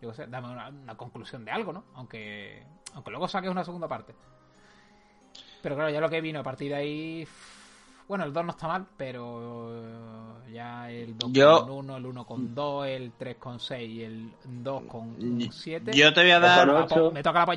[0.00, 1.86] yo sé, dame una, conclusión de algo, ¿no?
[1.94, 2.62] Aunque,
[2.94, 4.14] aunque luego saques una segunda parte.
[5.60, 7.28] Pero claro, ya lo que vino a partir de ahí
[8.06, 11.32] bueno, el 2 no está mal, pero ya el 2
[11.64, 15.90] con 1, el 1 con 2, el 3 con 6 y el 2 con 7.
[15.92, 17.12] Yo te voy a dar.
[17.12, 17.56] Me toca la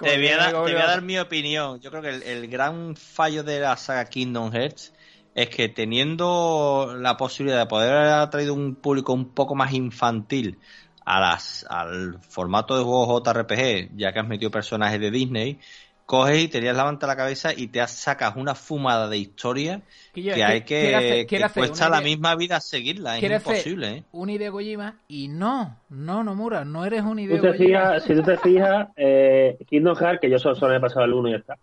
[0.00, 1.78] te, voy a dar, te voy a dar mi opinión.
[1.78, 4.92] Yo creo que el, el gran fallo de la saga Kingdom Hearts
[5.36, 10.58] es que teniendo la posibilidad de poder haber atraído un público un poco más infantil
[11.04, 15.58] a las, al formato de juegos JRPG, ya que has metido personajes de Disney,
[16.06, 19.82] coges y te la manta la cabeza y te sacas una fumada de historia
[20.14, 23.88] que, hay que, que cuesta la misma vida seguirla, es imposible.
[23.88, 24.04] ¿eh?
[24.12, 28.00] Un Hideo Kojima y no, no, no Mura, no eres un Hideo Kojima.
[28.00, 31.32] si tú te fijas, eh, Kingdom Hearts, que yo solo, he pasado el 1 y
[31.32, 31.58] ya está.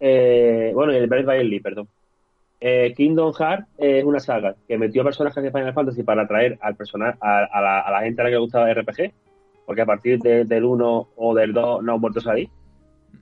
[0.00, 1.88] Eh, bueno, y el Breath by perdón.
[2.68, 6.74] Eh, Kingdom Hearts es una saga que metió personajes de Final Fantasy para atraer al
[6.74, 9.12] personaje, a, la, gente a la que le gustaba RPG,
[9.64, 12.48] porque a partir del 1 o del 2 no han vuelto a salir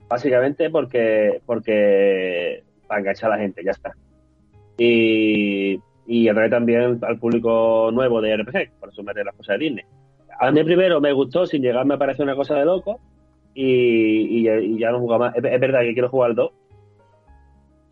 [0.09, 3.93] Básicamente porque, porque para enganchar a la gente, ya está.
[4.79, 9.65] Y, y atrae también al público nuevo de RPG, por eso mete las cosas de
[9.67, 9.85] Disney.
[10.41, 12.99] A mí primero me gustó, sin llegar me parece una cosa de loco,
[13.53, 15.37] y, y, ya no juego más.
[15.37, 16.53] Es, verdad que quiero jugar al 2.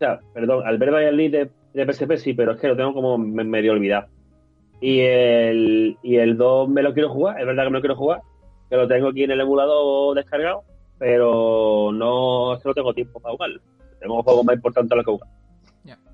[0.03, 3.17] Sea, perdón, al ver el de, de PSP sí, pero es que lo tengo como
[3.17, 4.07] medio olvidado.
[4.81, 7.95] Y el, y el 2 me lo quiero jugar, es verdad que me lo quiero
[7.95, 8.19] jugar,
[8.69, 10.63] que lo tengo aquí en el emulador descargado,
[10.99, 13.61] pero no, no tengo tiempo para jugarlo.
[14.01, 15.29] Tengo un juego más importante a lo que jugar.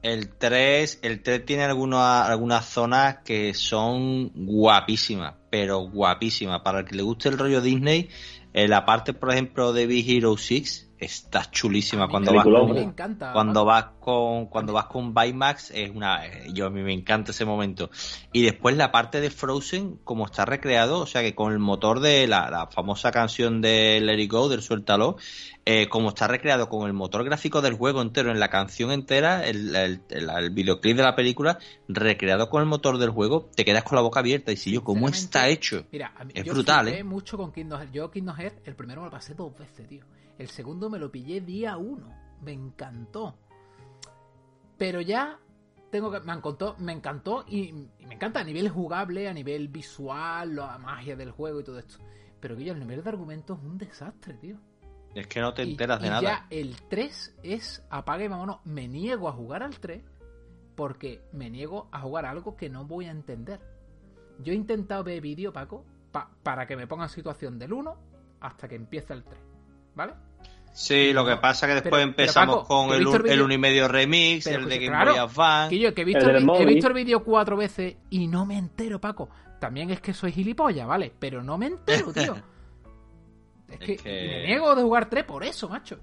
[0.03, 6.61] El 3, el 3 tiene algunas algunas zonas que son guapísimas, pero guapísimas.
[6.61, 8.07] Para el que le guste el rollo Disney,
[8.53, 12.93] en la parte, por ejemplo, de Big Hero 6, está chulísima cuando vas con,
[13.33, 16.21] cuando vas con cuando vas con Baymax es una
[16.53, 17.89] yo a mí me encanta ese momento.
[18.33, 22.01] Y después la parte de Frozen como está recreado o sea que con el motor
[22.01, 25.17] de la, famosa canción de Let It Go del Suéltalo
[25.65, 29.47] eh, como está recreado con el motor gráfico del juego entero en la canción entera
[29.47, 33.95] el, el, videoclip de la película recreado con el motor del juego te quedas con
[33.95, 37.03] la boca abierta y si yo cómo está hecho mira, es brutal ¿eh?
[37.03, 37.93] mucho con Kingdom Hearts.
[37.93, 40.03] Yo Kingdom Hearts el primero me lo pasé dos veces tío
[40.39, 42.15] el segundo me lo pillé día uno.
[42.41, 43.37] Me encantó.
[44.77, 45.37] Pero ya
[45.91, 46.21] tengo que.
[46.21, 51.17] Me encantó, me encantó y, me encanta a nivel jugable, a nivel visual, la magia
[51.17, 51.97] del juego y todo esto.
[52.39, 54.57] Pero que ya el nivel de argumento es un desastre, tío.
[55.13, 56.21] Es que no te enteras de y nada.
[56.21, 58.59] Ya el 3 es apague y vámonos.
[58.63, 60.01] Me niego a jugar al 3
[60.75, 63.59] porque me niego a jugar algo que no voy a entender.
[64.41, 65.83] Yo he intentado ver vídeo, Paco,
[66.43, 67.97] para que me pongan situación del 1
[68.39, 69.37] hasta que empiece el 3.
[69.95, 70.28] ¿Vale?
[70.71, 74.79] Sí, lo que pasa es que después empezamos con el, el Unimedio Remix, el de
[74.79, 75.75] Game Boy Advance.
[75.75, 78.57] Que yo, que he visto, el, he visto el vídeo cuatro veces y no me
[78.57, 79.29] entero, Paco.
[79.59, 81.11] También es que soy gilipollas, ¿vale?
[81.19, 82.35] Pero no me entero, tío.
[83.67, 85.99] es, que, me niego de jugar tres por eso, macho.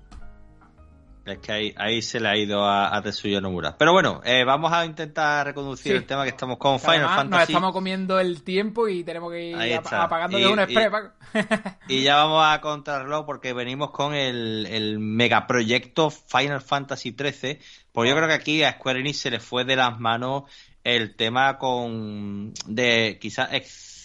[1.27, 3.77] Es que ahí, ahí se le ha ido a, a Tetsuya Nomura.
[3.77, 7.31] Pero bueno, eh, vamos a intentar reconducir el tema que estamos con Final Fantasy.
[7.31, 10.93] Nos estamos comiendo el tiempo y tenemos que ir apagando de un express.
[11.89, 17.59] Y, ya vamos a contarlo porque venimos con el, el megaproyecto Final Fantasy XIII.
[17.91, 20.45] Pues yo creo que aquí a Square Enix se le fue de las manos
[20.85, 23.49] el tema con de quizás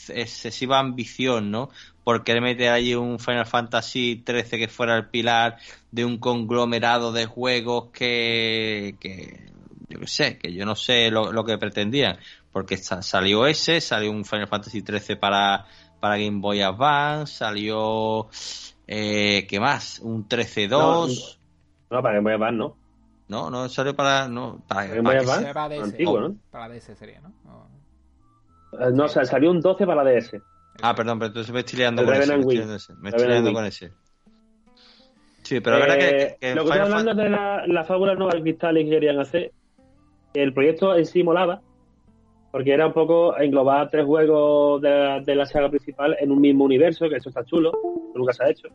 [0.10, 1.70] excesiva ambición, ¿no?
[2.04, 5.58] por querer meter allí un Final Fantasy XIII que fuera el pilar
[5.91, 9.52] de un conglomerado de juegos que, que
[9.89, 12.18] yo qué sé, que yo no sé lo, que pretendían,
[12.52, 15.66] porque salió ese, salió un Final Fantasy XIII para,
[15.99, 18.30] para Game Boy Advance, salió,
[18.88, 19.99] eh, ¿qué más?
[19.99, 21.38] Un 13-2.
[21.91, 22.78] No, para Game Boy Advance no.
[23.28, 25.54] No, no salió para, no, para, Game Boy Advance.
[25.54, 26.36] Para DS, Antiguo, ¿no?
[26.49, 27.32] Para DS sería, ¿no?
[28.93, 30.41] No, o sea, salió un 12 para DS.
[30.82, 32.32] Ah, perdón, pero entonces me estoy liando El con ese.
[32.38, 33.55] Me estoy liando, ese, me estoy Revenant liando Wing.
[33.55, 33.91] con ese.
[35.43, 37.84] Sí, pero la verdad que, Eh, que lo que estoy hablando Fan- de la, la
[37.84, 39.51] fábula nueva cristal que querían hacer,
[40.34, 41.61] el proyecto en sí molaba,
[42.51, 46.39] porque era un poco englobar tres juegos de la, de la saga principal en un
[46.39, 47.72] mismo universo, que eso está chulo,
[48.15, 48.69] nunca se ha hecho,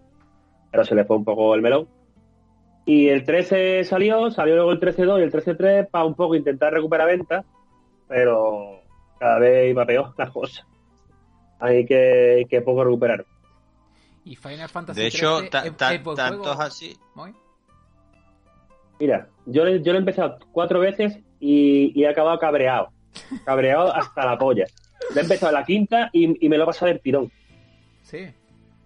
[0.70, 1.88] pero se le fue un poco el melón.
[2.84, 6.72] Y el 13 salió, salió luego el 13.2 y el 13.3 para un poco intentar
[6.72, 7.44] recuperar ventas,
[8.08, 8.75] pero
[9.18, 10.66] cada vez iba peor la cosa.
[11.58, 13.24] Hay que, que poco recuperar.
[14.24, 16.96] Y Final Fantasy De hecho, 13 ta- es- ta- es buen tanto juego, es así.
[18.98, 22.88] Mira, yo, yo lo he empezado cuatro veces y, y he acabado cabreado.
[23.44, 24.64] Cabreado hasta la polla.
[25.14, 27.30] Lo he empezado la quinta y, y me lo he pasado del tirón.
[28.02, 28.26] Sí.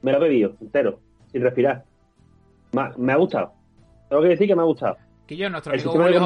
[0.03, 0.99] Me lo he bebido entero,
[1.31, 1.85] sin respirar.
[2.73, 3.53] Ma- me ha gustado.
[4.09, 4.97] Tengo que decir que me ha gustado.
[5.27, 6.21] Que yo, nuestro El amigo Julio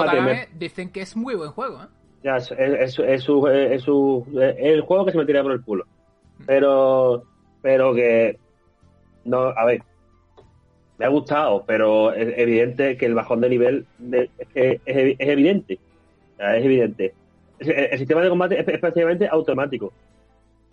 [0.54, 1.86] dicen que es muy buen juego, ¿eh?
[2.24, 5.52] Ya, es, es- es su- es su- es el juego que se me tira por
[5.52, 5.84] el culo.
[6.46, 7.22] Pero,
[7.62, 8.38] pero que,
[9.24, 9.82] no, a ver,
[10.98, 15.16] me ha gustado, pero es evidente que el bajón de nivel de- es, es, evi-
[15.18, 15.78] es evidente.
[16.38, 17.14] Es evidente.
[17.58, 19.92] El, el sistema de combate es, prácticamente automático.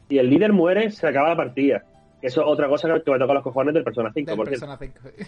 [0.09, 1.83] Si el líder muere, se acaba la partida.
[2.21, 4.67] Eso es otra cosa que, me toca los cojones del Persona 5, Del por cierto.
[4.67, 5.25] Persona 5.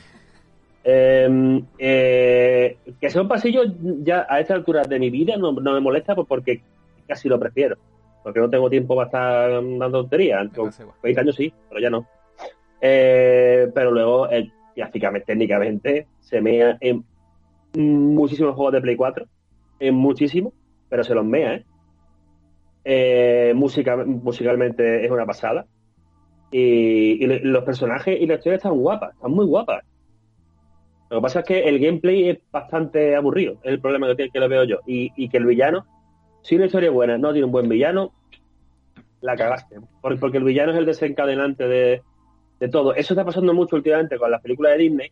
[0.84, 3.62] Eh, eh, que sea un pasillo
[4.02, 6.62] ya a esta altura de mi vida no, no me molesta porque
[7.08, 7.78] casi lo prefiero.
[8.24, 10.46] Porque no tengo tiempo para estar dando tonterías.
[10.46, 10.98] Me Con pasa igual.
[11.04, 12.08] 20 años sí, pero ya no.
[12.82, 14.52] Eh, pero luego, eh,
[15.26, 17.04] técnicamente, se mea en
[17.76, 19.26] muchísimos juegos de Play 4.
[19.80, 20.54] En muchísimos,
[20.90, 21.66] pero se los mea, ¿eh?
[22.86, 25.66] Eh, musicalmente es una pasada.
[26.52, 29.84] Y, los personajes y la historia están guapas, están muy guapas.
[31.14, 34.32] Lo que pasa es que el gameplay es bastante aburrido, es el problema que, tiene-
[34.32, 34.80] que lo veo yo.
[34.88, 35.86] Y, y que el villano,
[36.42, 38.12] si una historia buena no tiene un buen villano,
[39.22, 39.76] la cagaste.
[40.02, 42.02] Por- Porque el villano es el desencadenante de,
[42.60, 42.96] de todo.
[42.96, 45.12] Eso está pasando mucho últimamente con las películas de Disney,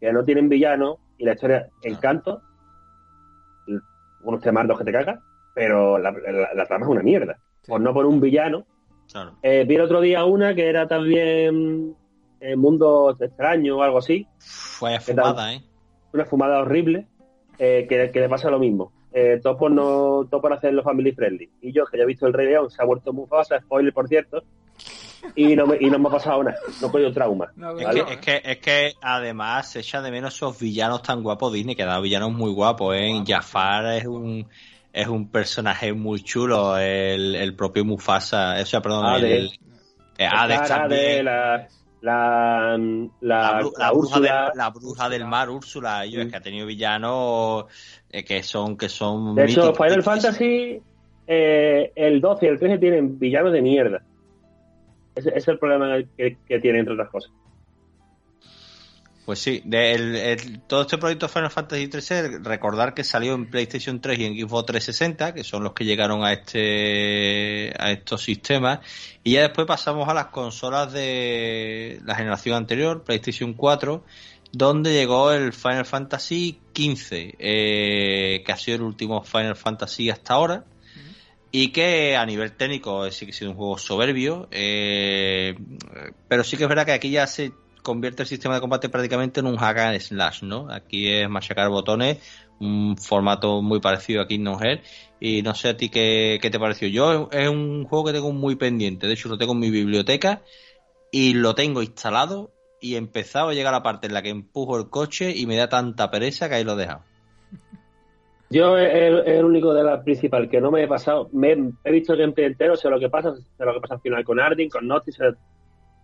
[0.00, 2.40] que no tienen villano y la historia encanto,
[4.22, 5.20] unos temardos que te cagas,
[5.54, 7.36] pero la, la- la trama es una mierda.
[7.60, 7.70] Sí.
[7.70, 8.64] Por no por un villano.
[9.12, 9.32] Claro.
[9.42, 11.94] Eh, vi el otro día una que era también
[12.44, 15.62] eh, Mundo Extraño o algo así, Fue ¿eh?
[16.12, 17.06] una fumada horrible,
[17.58, 18.92] eh, que, que le pasa lo mismo.
[19.12, 21.48] Eh, todo por no, todo por hacerlo family friendly.
[21.62, 24.08] Y yo, que ya he visto el Rey León, se ha vuelto Mufasa, spoiler por
[24.08, 24.42] cierto,
[25.34, 27.50] y no me, y no me ha pasado nada, no he cogido trauma.
[27.56, 31.22] No, Es, que, es, que, es que además se echa de menos esos villanos tan
[31.22, 33.22] guapos Disney, que dado villanos muy guapos, ¿eh?
[33.26, 34.46] Jafar es un
[34.92, 39.58] es un personaje muy chulo, el, el propio Mufasa, o sea, perdón, Hades.
[40.18, 41.68] el, Hades cara de la,
[42.04, 42.76] la,
[43.20, 44.52] la, La, bru- la bruja, del, Úrsula.
[44.54, 46.30] la bruja del mar, Úrsula, ellos, Mm.
[46.30, 47.64] que ha tenido villanos
[48.10, 49.74] eh, que son que son De hecho.
[49.74, 50.80] Final Fantasy,
[51.26, 54.02] eh, el 12 y el 13 tienen villanos de mierda.
[55.14, 57.32] Ese, ese es el problema que, que tiene, entre otras cosas.
[59.24, 63.46] Pues sí, de el- el- todo este proyecto Final Fantasy XIII, recordar que salió en
[63.48, 68.22] PlayStation 3 y en Xbox 360, que son los que llegaron a este a estos
[68.22, 68.80] sistemas,
[69.22, 74.04] y ya después pasamos a las consolas de la generación anterior, PlayStation 4,
[74.52, 80.34] donde llegó el Final Fantasy XV, eh, que ha sido el último Final Fantasy hasta
[80.34, 80.64] ahora,
[81.50, 85.54] y que a nivel técnico sí que ha sido un juego soberbio, eh,
[86.28, 87.52] pero sí que es verdad que aquí ya se
[87.84, 90.66] convierte el sistema de combate prácticamente en un hack and slash, ¿no?
[90.70, 92.18] Aquí es machacar botones,
[92.58, 94.88] un formato muy parecido a Kingdom Hearts,
[95.20, 96.88] y no sé a ti qué, te pareció.
[96.88, 100.42] Yo es un juego que tengo muy pendiente, de hecho lo tengo en mi biblioteca
[101.12, 104.30] y lo tengo instalado y he empezado a llegar a la parte en la que
[104.30, 107.02] empujo el coche y me da tanta pereza que ahí lo he dejado.
[108.50, 111.28] Yo es el, único de la principal que no me he pasado.
[111.32, 114.00] Me, he visto el gameplay entero, sé lo que pasa, sé lo que pasa al
[114.00, 115.24] final con Ardyn, con Noctis, sé,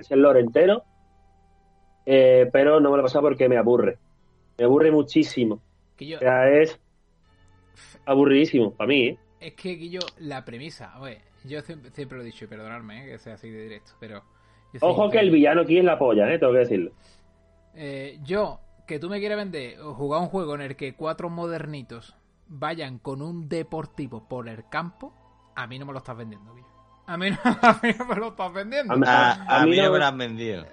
[0.00, 0.82] sé el lore entero.
[2.06, 3.98] Eh, pero no me lo he pasado porque me aburre.
[4.58, 5.60] Me aburre muchísimo.
[5.96, 6.78] Que yo, O sea, es
[8.06, 9.06] aburridísimo para mí.
[9.08, 9.18] ¿eh?
[9.40, 13.12] es que Guillo, la premisa, oye, yo siempre, siempre lo he dicho y perdonadme eh,
[13.12, 14.22] que sea así de directo, pero...
[14.80, 16.38] Ojo siempre- que el villano aquí es la polla, ¿eh?
[16.38, 16.92] tengo que decirlo.
[17.74, 21.30] Eh, yo, que tú me quieres vender o jugar un juego en el que cuatro
[21.30, 22.14] modernitos
[22.48, 25.12] vayan con un deportivo por el campo,
[25.56, 26.66] a mí no me lo estás vendiendo, Guillo.
[27.06, 28.92] A mí no, a mí no me lo estás vendiendo.
[28.92, 30.64] A mí- A, a a mí mí no no- me lo han vendido.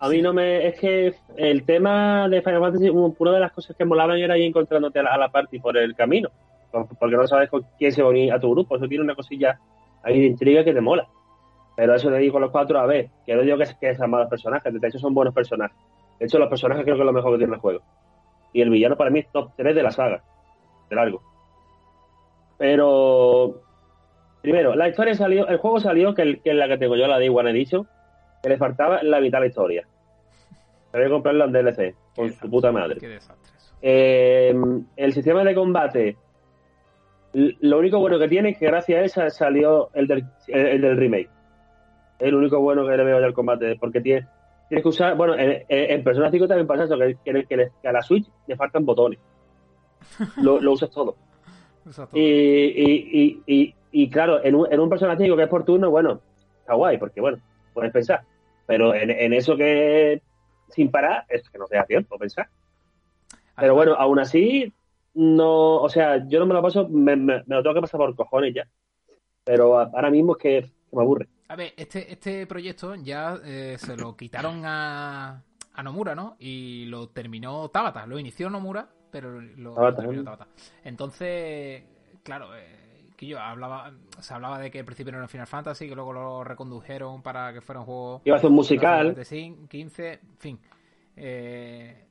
[0.00, 0.66] A mí no me.
[0.66, 4.44] Es que el tema de Final Fantasy, una de las cosas que molaban era ir
[4.46, 6.30] encontrándote a la, a la party por el camino.
[6.70, 8.76] por- Porque no sabes con quién se va a unir a tu grupo.
[8.76, 9.58] Eso tiene una cosilla
[10.02, 11.06] ahí de intriga que te mola.
[11.76, 14.10] Pero eso de ir con los cuatro a ver, que no digo que, que sean
[14.10, 15.76] malos personajes, de hecho son buenos personajes.
[16.18, 17.80] De hecho, los personajes creo que es lo mejor que tiene el juego.
[18.52, 20.22] Y el villano para mí es top 3 de la saga.
[20.90, 21.22] De largo.
[22.58, 23.60] Pero
[24.42, 27.18] Primero, la historia salió, el juego salió que, que en la que tengo yo, la
[27.20, 27.86] de One Edition,
[28.42, 29.86] que le faltaba la la historia.
[30.92, 32.98] Había que comprarla en DLC, con Qué su puta madre.
[33.00, 33.74] Qué desastre eso.
[33.80, 34.54] Eh,
[34.96, 36.16] el sistema de combate,
[37.32, 40.80] lo único bueno que tiene es que gracias a esa salió el del, el, el
[40.82, 41.30] del remake.
[42.18, 44.26] Es el único bueno que le veo yo al combate, porque tiene,
[44.68, 47.70] tienes que usar, bueno, en, en- Persona 5 también pasa eso, que, que, que le-
[47.80, 49.18] que a la Switch le faltan botones.
[50.42, 51.16] Lo, lo usas todo.
[52.12, 55.64] Y, y, y, y, y claro, en un, en un Persona 5 que es por
[55.64, 56.20] turno, bueno,
[56.60, 57.38] está guay, porque bueno,
[57.72, 58.20] puedes pensar.
[58.66, 60.22] Pero en, en eso que
[60.68, 62.48] sin parar, es que no te da tiempo pensar.
[63.56, 64.72] Pero bueno, aún así,
[65.14, 67.98] no, o sea, yo no me lo paso, me, me- me lo tengo que pasar
[67.98, 68.66] por cojones ya.
[69.44, 71.28] Pero ahora mismo es que, que me aburre.
[71.48, 75.42] A ver, este, este proyecto ya eh, se lo quitaron a,
[75.74, 76.36] a Nomura, ¿no?
[76.38, 78.06] Y lo terminó Tabata.
[78.06, 80.24] Lo inició Nomura, pero lo, Tabata, lo terminó ¿eh?
[80.24, 80.46] Tabata.
[80.84, 81.82] Entonces,
[82.22, 82.81] claro, eh,
[83.32, 87.22] hablaba, se hablaba de que al principio era un Final Fantasy, que luego lo recondujeron
[87.22, 89.14] para que fuera un juego Iba a un musical.
[89.14, 90.60] de 15, en fin.
[91.16, 92.06] Eh,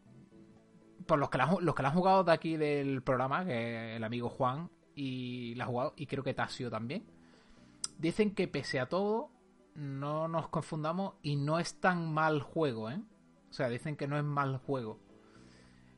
[1.06, 4.04] por los que, la, los que la han jugado de aquí del programa, que el
[4.04, 7.04] amigo Juan y la ha jugado, y creo que Tasio también,
[7.98, 9.30] dicen que pese a todo,
[9.76, 13.02] no nos confundamos y no es tan mal juego, ¿eh?
[13.50, 15.00] O sea, dicen que no es mal juego.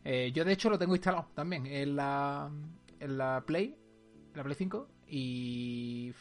[0.04, 2.52] Eh, yo de hecho lo tengo instalado también en la,
[3.00, 3.78] en la Play,
[4.32, 6.14] en la Play 5, y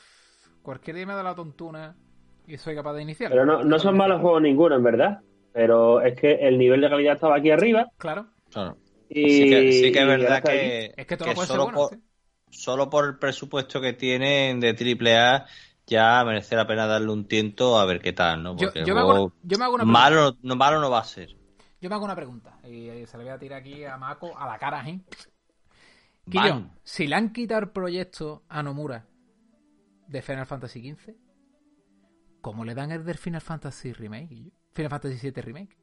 [0.63, 1.97] cualquier día me da la tontuna
[2.47, 3.31] y soy capaz de iniciar.
[3.31, 5.21] Pero no, no son malos juegos ninguno, en verdad.
[5.53, 7.89] Pero es que el nivel de calidad estaba aquí arriba.
[7.99, 8.27] Claro.
[8.51, 8.77] Claro.
[9.09, 11.65] Y, Sí que, sí que es verdad que, Es que todo que puede ser solo,
[11.65, 11.79] bueno.
[11.79, 12.03] por, ¿sí?
[12.51, 15.47] solo por el presupuesto que tienen de AAA
[15.87, 18.57] ya merece la pena darle un tiento a ver qué tal, ¿no?
[18.57, 20.01] Yo, Porque yo me hago una, juego yo me hago una pregunta.
[20.01, 21.37] malo, no, malo no va a ser.
[21.81, 22.59] Yo me hago una pregunta.
[22.65, 25.01] Y se le voy a tirar aquí a Mako a la cara, ¿eh?
[26.31, 29.07] Quillo, si le han quitado el proyecto a Nomura
[30.07, 31.15] de Final Fantasy XV,
[32.41, 34.53] ¿cómo le dan el del Final Fantasy Remake?
[34.73, 35.77] Final Fantasy VII Remake.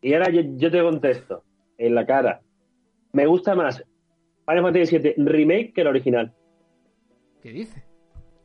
[0.00, 1.44] Y ahora yo, yo te contesto
[1.76, 2.40] en la cara.
[3.12, 3.82] Me gusta más
[4.46, 6.34] Final Fantasy VII Remake que el original.
[7.42, 7.84] ¿Qué dice?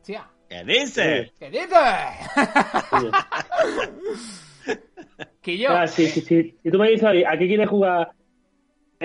[0.04, 1.32] Tía, ¿Qué dice?
[1.40, 1.76] ¿qué dice?
[5.42, 6.58] Quillo, Ah, sí, sí, sí.
[6.64, 8.14] Si tú me dices, "Oye, ¿a qué quieres jugar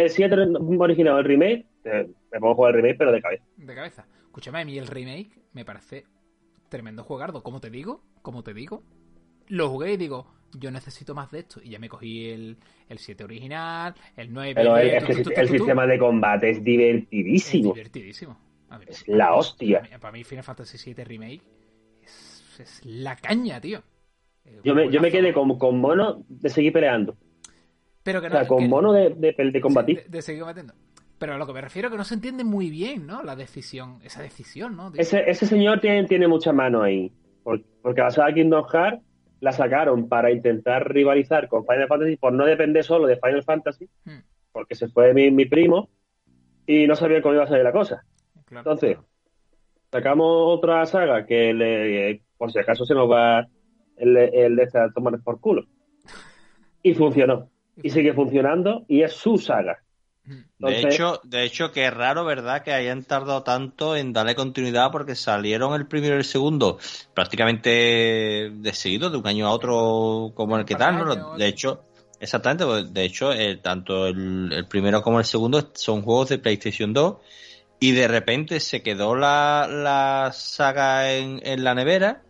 [0.05, 0.35] el 7
[0.79, 1.67] original o el remake?
[1.85, 3.45] Eh, me pongo a jugar el remake, pero de cabeza.
[3.57, 4.07] de cabeza.
[4.25, 6.05] Escúchame, a mí el remake me parece
[6.69, 7.43] tremendo juegardo.
[7.43, 8.83] Como te digo, como te digo,
[9.49, 10.27] lo jugué y digo,
[10.59, 11.61] yo necesito más de esto.
[11.63, 12.57] Y ya me cogí el,
[12.89, 14.53] el 7 original, el 9.
[14.55, 17.73] Pero el, es que tu, tu, tu, el sistema de combate es Es divertidísimo.
[17.75, 18.39] divertidísimo.
[18.71, 19.81] A ver, Es la hostia.
[19.81, 21.41] Para mí, para mí Final Fantasy VII Remake
[22.03, 23.83] es, es la caña, tío.
[24.45, 27.17] Eh, Yo me, yo me quedé con, con mono de seguir peleando.
[28.09, 30.03] Pero que O sea, con que- mono de, de, de sí, combatir.
[30.05, 30.73] de, de seguir combatiendo.
[31.19, 33.23] Pero a lo que me refiero es que no se entiende muy bien, ¿no?
[33.23, 34.93] La decisión, esa decisión, ¿no?
[34.95, 37.13] Ese, ese señor tiene, tiene mucha mano ahí.
[37.43, 39.03] Por- Porque la saga Kingdom Hearts
[39.41, 43.89] la sacaron para intentar rivalizar con Final Fantasy por no depender solo de Final Fantasy,
[44.05, 44.21] Hmm,
[44.53, 45.91] porque se fue mi, mi primo
[46.67, 48.05] y no sabía cómo iba a salir la cosa.
[48.47, 49.09] claro, Entonces, claro.
[49.93, 50.27] sacamos
[50.59, 53.47] otra saga que le, por si acaso se nos va
[53.97, 55.67] el, el de esta tomar por culo.
[56.83, 57.51] Y funcionó.
[57.83, 59.83] Y sigue funcionando y es su saga.
[60.59, 62.63] De hecho, de hecho, que es raro, ¿verdad?
[62.63, 66.79] Que hayan tardado tanto en darle continuidad porque salieron el primero y el segundo
[67.15, 67.71] prácticamente
[68.53, 71.13] de seguido, de un año a otro como el que tal, ¿no?
[71.13, 71.39] años.
[71.39, 71.85] De hecho,
[72.21, 76.39] exactamente, pues, de hecho, eh, tanto el, el primero como el segundo son juegos de
[76.39, 77.17] PlayStation 2
[77.81, 82.23] y de repente se quedó la, la saga en, en la nevera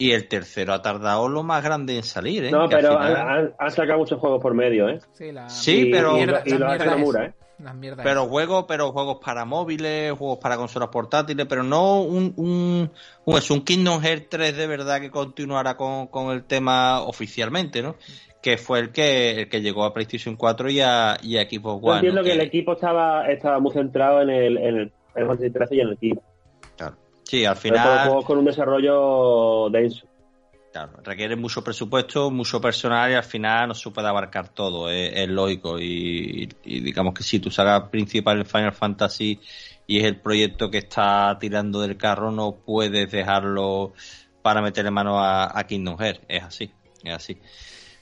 [0.00, 2.50] y el tercero ha tardado lo más grande en salir, ¿eh?
[2.50, 4.98] No, Que pero final- han, sacado muchos juegos por medio, ¿eh?
[5.12, 7.26] Sí, la, Sí, Y- pero- y, mierda- y las lo ha hecho Nomura.
[7.26, 7.32] ¿eh?
[7.62, 12.32] Las mierdas Pero juegos, pero juegos para móviles, juegos para consolas portátiles, pero no un,
[12.36, 12.90] un,
[13.26, 17.82] un, es un Kingdom Hearts 3 de verdad que continuara con, con el tema oficialmente,
[17.82, 17.96] ¿no?
[18.40, 21.82] Que fue el que, el que llegó a PlayStation 4 y a, y a Xbox
[21.82, 21.96] Yo One.
[21.98, 22.24] entiendo ¿no?
[22.26, 25.80] que el equipo estaba, estaba muy centrado en el, en el Final Fantasy XIII y
[25.82, 26.22] en el equipo.
[27.30, 30.04] Sí, al final juegos con un desarrollo denso.
[30.72, 35.12] claro, requiere mucho presupuesto, mucho personal y al final no se puede abarcar todo, es,
[35.14, 35.78] es lógico.
[35.78, 39.38] Y, y digamos que si tu saga principal es Final Fantasy
[39.86, 43.92] y es el proyecto que está tirando del carro, no puedes dejarlo
[44.42, 46.22] para meterle mano a, a Kingdom Hearts.
[46.26, 46.72] Es así,
[47.04, 47.38] es así.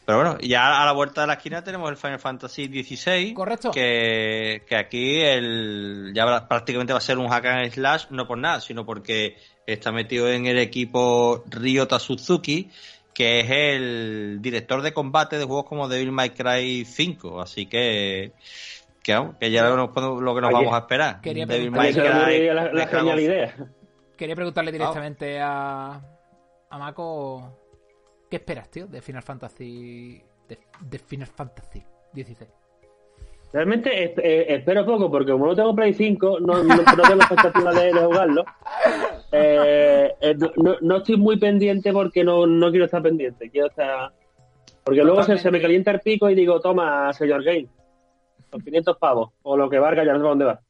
[0.09, 3.35] Pero bueno, ya a la vuelta de la esquina tenemos el Final Fantasy XVI.
[3.35, 3.71] Correcto.
[3.71, 8.39] Que, que aquí el, ya prácticamente va a ser un hack and slash, no por
[8.39, 9.37] nada, sino porque
[9.67, 12.71] está metido en el equipo Ryota Suzuki,
[13.13, 17.43] que es el director de combate de juegos como Devil May Cry 5.
[17.43, 18.33] Así que,
[19.03, 21.21] que, que ya lo, lo que nos Oye, vamos a esperar.
[21.21, 23.55] quería Devil May Cry, la, genial idea.
[24.17, 26.01] quería preguntarle directamente a,
[26.71, 27.68] a Mako
[28.29, 32.51] ¿qué esperas, tío, de Final Fantasy de, Final Fantasy 16?
[33.53, 37.93] Realmente eh, espero poco porque como no tengo Play 5, no, no, tengo expectativa de,
[37.93, 38.45] jugarlo.
[39.33, 40.37] Eh, eh,
[40.81, 43.51] no, estoy muy pendiente porque no, quiero estar pendiente.
[43.51, 44.13] Quiero estar...
[44.85, 47.69] Porque luego se, me calienta el pico y digo, toma, señor Game,
[48.51, 50.61] los 500 pavos, o lo que valga, ya no sé dónde va.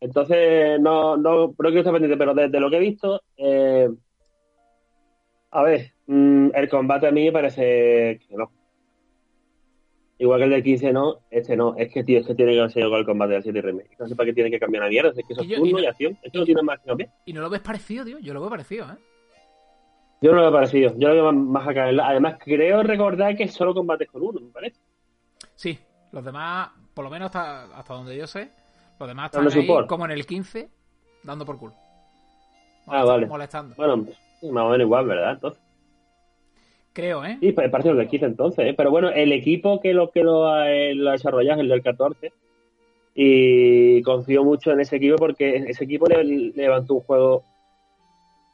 [0.00, 3.88] Entonces, no, no, no quiero estar pendiente, pero desde lo que he visto, eh,
[5.50, 8.50] a ver, mm, el combate a mí me parece que no.
[10.18, 11.74] Igual que el del 15 no, este no.
[11.76, 13.96] Es que, tío, es que tiene que haber con el combate del 7 remake.
[13.98, 15.10] No sé para qué tiene que cambiar la mierda.
[15.10, 16.16] Es que eso es turno y, acción.
[16.22, 17.10] Es que no tiene más que cambiar.
[17.26, 18.18] Y no lo ves parecido, tío.
[18.20, 18.96] Yo lo veo parecido, ¿eh?
[20.20, 20.94] Yo no lo veo parecido.
[20.96, 21.86] Yo lo veo más acá.
[21.86, 24.80] Además, creo recordar que solo combates con uno, me parece.
[25.56, 25.78] Sí,
[26.12, 28.48] los demás, por lo menos hasta, hasta donde yo sé,
[28.98, 30.68] los demás están ahí como en el 15,
[31.24, 31.74] dando por culo.
[32.86, 33.26] Ah, vale.
[33.26, 33.74] Molestando.
[33.76, 35.32] Bueno, más o menos igual, ¿verdad?
[35.32, 35.62] Entonces.
[36.94, 37.38] Creo, ¿eh?
[37.40, 38.74] Sí, parece del 15 entonces, ¿eh?
[38.76, 41.82] Pero bueno, el equipo que lo que lo ha, lo ha desarrollado es el del
[41.82, 42.32] 14
[43.16, 47.42] y confío mucho en ese equipo porque ese equipo le, levantó un juego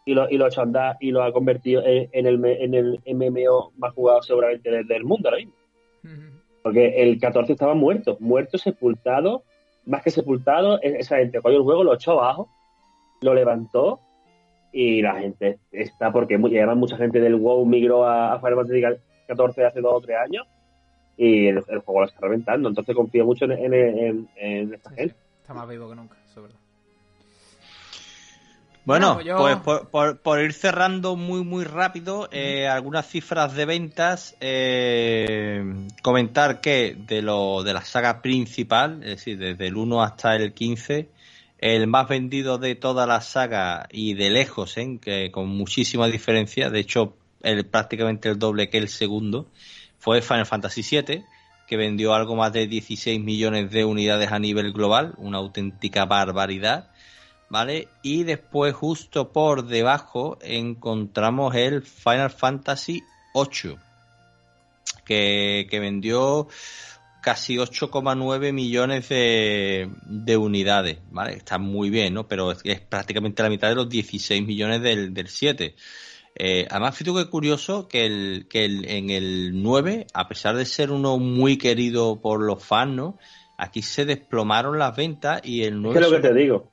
[0.06, 3.92] y lo, y lo andar y lo ha convertido en, el, en el MMO más
[3.92, 5.54] jugado seguramente del, mundo ahora mismo.
[6.62, 9.44] Porque el 14 estaba muerto, muerto, sepultado,
[9.84, 12.48] más que sepultado, e-, esa gente cogió el juego, lo echó abajo,
[13.20, 14.00] lo levantó
[14.72, 18.82] y la gente está, porque además mucha gente del WoW migró a, Final Fantasy
[19.26, 20.46] 14 hace dos o tres años
[21.16, 24.28] y el, juego lo está reventando, entonces confío mucho en,
[24.72, 25.14] esta gente.
[25.42, 26.60] Está más vivo que nunca, eso es verdad.
[28.86, 29.20] Bueno,
[29.62, 34.34] pues por, ir cerrando muy muy rápido, eh, algunas cifras de ventas.
[34.40, 35.62] Eh,
[36.02, 40.54] comentar que de lo de la saga principal, es decir, desde el 1 hasta el
[40.54, 41.08] 15,
[41.60, 44.98] el más vendido de toda la saga y de lejos, ¿eh?
[45.00, 49.46] que con muchísima diferencia, de hecho el, prácticamente el doble que el segundo,
[49.98, 51.22] fue Final Fantasy VII,
[51.68, 56.90] que vendió algo más de 16 millones de unidades a nivel global, una auténtica barbaridad.
[57.50, 57.88] ¿Vale?
[58.02, 63.02] Y después, justo por debajo, encontramos el Final Fantasy
[63.34, 63.76] VIII,
[65.04, 66.46] que, que vendió
[67.20, 71.34] casi 8,9 millones de, de, unidades, ¿vale?
[71.34, 72.26] Está muy bien, ¿no?
[72.26, 75.74] Pero es, prácticamente la mitad de los 16 millones del, del 7.
[76.36, 80.64] Eh, además, fíjate que curioso que, el, que el, en el 9, a pesar de
[80.64, 83.18] ser uno muy querido por los fans, ¿no?
[83.58, 85.98] Aquí se desplomaron las ventas y el 9...
[85.98, 86.72] ¿Qué es lo que te digo?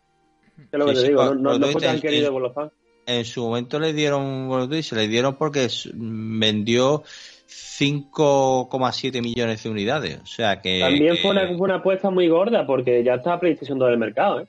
[0.56, 1.36] ¿Qué es lo que te digo?
[1.36, 2.72] No, no, fue tan querido por los fans.
[3.06, 7.04] En su momento le dieron, bueno, tú dices, le dieron porque vendió
[7.48, 10.20] 5,7 millones de unidades.
[10.22, 10.80] O sea que.
[10.82, 14.48] También fue, una, apuesta muy gorda porque ya estaba PlayStation 2 del mercado, ¿eh?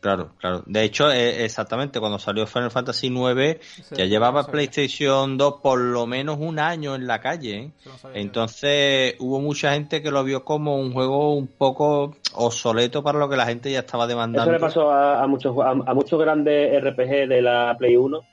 [0.00, 0.62] Claro, claro.
[0.64, 6.06] De hecho, eh, exactamente, cuando salió Final Fantasy IX, ya llevaba PlayStation 2 por lo
[6.06, 7.58] menos un año en la calle.
[7.58, 7.70] ¿eh?
[8.14, 13.28] Entonces, hubo mucha gente que lo vio como un juego un poco obsoleto para lo
[13.28, 14.50] que la gente ya estaba demandando.
[14.50, 18.29] Eso le pasó a, muchos, a, a, muchos grandes RPG de la Play 1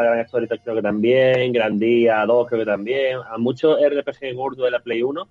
[0.00, 4.70] Gran Story creo que también, Grandía 2 creo que también, a muchos RPG gordos de
[4.70, 5.28] la Play 1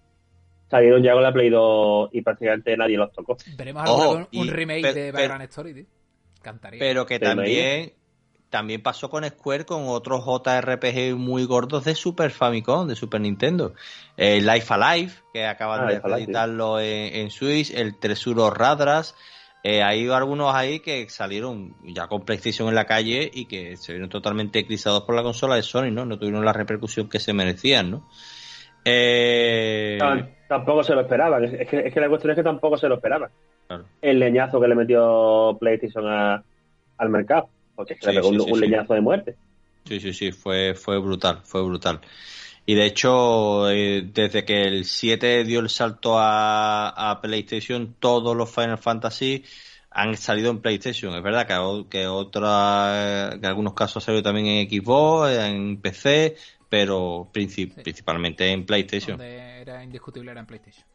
[0.69, 3.37] salieron ya con la Play 2 y prácticamente nadie los tocó.
[3.57, 5.85] Veremos algún un, remake de Background Story, tío.
[6.41, 6.79] Cantaría.
[6.79, 7.93] Pero que también,
[8.49, 13.73] también pasó con Square con otros JRPG muy gordos de Super Famicom, de Super Nintendo.
[14.17, 19.15] Eh, Life Alive, que acaban ah, de editarlo en, en, Switch, el Tresuro Radras,
[19.63, 23.93] eh, hay algunos ahí que salieron ya con PlayStation en la calle y que se
[23.93, 26.05] vieron totalmente eclipsados por la consola de Sony, ¿no?
[26.05, 28.07] No tuvieron la repercusión que se merecían, ¿no?
[28.83, 29.99] Eh...
[30.47, 31.43] tampoco se lo esperaban.
[31.45, 33.29] Es que, es que, la cuestión es que tampoco se lo esperaban.
[34.01, 37.49] El leñazo que le metió PlayStation al mercado.
[37.75, 39.35] Porque le pegó un, leñazo de muerte.
[39.85, 40.31] Sí, sí, sí.
[40.31, 41.39] Fue, fue brutal.
[41.43, 42.01] Fue brutal.
[42.65, 48.53] Y de hecho, eh, desde que el 7 dio el salto a, PlayStation, todos los
[48.53, 49.43] Final Fantasy
[49.89, 51.13] han salido en PlayStation.
[51.15, 55.81] Es verdad que, que otra, que en algunos casos ha salido también en Xbox, en
[55.81, 56.37] PC,
[56.69, 59.17] pero principalmente en PlayStation.
[59.17, 60.85] Donde era indiscutible era en PlayStation.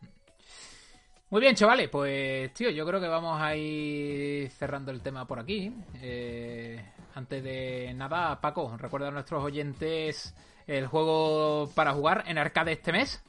[1.28, 5.40] Muy bien, chavales, pues tío, yo creo que vamos a ir cerrando el tema por
[5.40, 5.72] aquí.
[6.00, 6.80] Eh,
[7.16, 10.32] antes de nada, Paco, recuerda a nuestros oyentes
[10.66, 13.22] el juego para jugar en arcade este mes?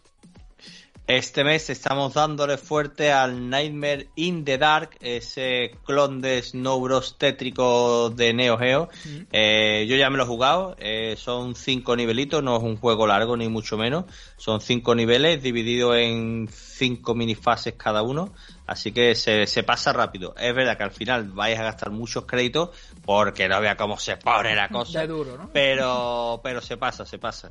[1.08, 7.18] Este mes estamos dándole fuerte al Nightmare in the Dark, ese clon de Snow Bros
[7.18, 8.90] tétrico de Neo Geo.
[9.32, 13.08] Eh, yo ya me lo he jugado, eh, son cinco nivelitos, no es un juego
[13.08, 14.04] largo ni mucho menos.
[14.36, 18.34] Son cinco niveles divididos en cinco minifases cada uno,
[18.66, 20.36] así que se, se pasa rápido.
[20.38, 22.72] Es verdad que al final vais a gastar muchos créditos
[23.06, 25.00] porque no vea cómo se pone la cosa.
[25.00, 25.52] De duro, ¿no?
[25.54, 27.50] Pero, pero se pasa, se pasa.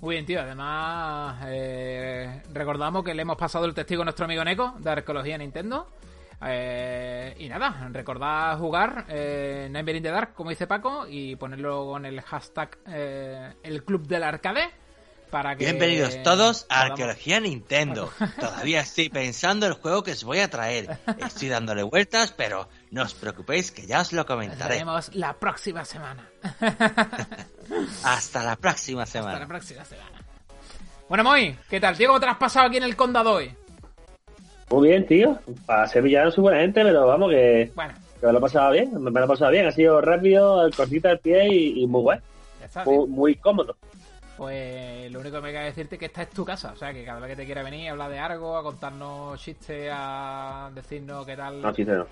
[0.00, 0.40] Muy bien, tío.
[0.40, 5.36] Además, eh, recordamos que le hemos pasado el testigo a nuestro amigo Neko de Arqueología
[5.36, 5.88] Nintendo.
[6.42, 11.84] Eh, y nada, recordad jugar eh, Nightmare in the Dark, como dice Paco, y ponerlo
[11.84, 14.70] con el hashtag eh, el club del arcade.
[15.30, 18.10] Para que Bienvenidos todos a Arqueología Nintendo.
[18.40, 20.98] Todavía estoy pensando el juego que os voy a traer.
[21.18, 24.74] Estoy dándole vueltas, pero no os preocupéis que ya os lo comentaré.
[24.76, 26.28] haremos la próxima semana.
[28.04, 29.46] Hasta la próxima Hasta la semana.
[29.46, 30.18] próxima semana.
[31.08, 31.96] Bueno, Moy, ¿qué tal?
[31.96, 33.52] Tío, ¿cómo te has pasado aquí en el condado hoy?
[34.70, 35.38] Muy bien, tío.
[35.66, 38.70] Para ser villano soy buena gente, pero vamos, que, Bueno, que me lo he pasado
[38.72, 39.02] bien.
[39.02, 39.66] Me lo he pasado bien.
[39.66, 42.18] Ha sido rápido, cortito al pie y, y muy guay.
[42.60, 42.84] ya está.
[42.84, 43.76] Muy, muy cómodo.
[44.36, 46.72] Pues lo único que me queda decirte es que esta es tu casa.
[46.72, 49.38] O sea, que cada vez que te quiera venir a hablar de algo, a contarnos
[49.40, 51.60] chistes, a decirnos qué tal.
[51.60, 52.06] No, chiste no.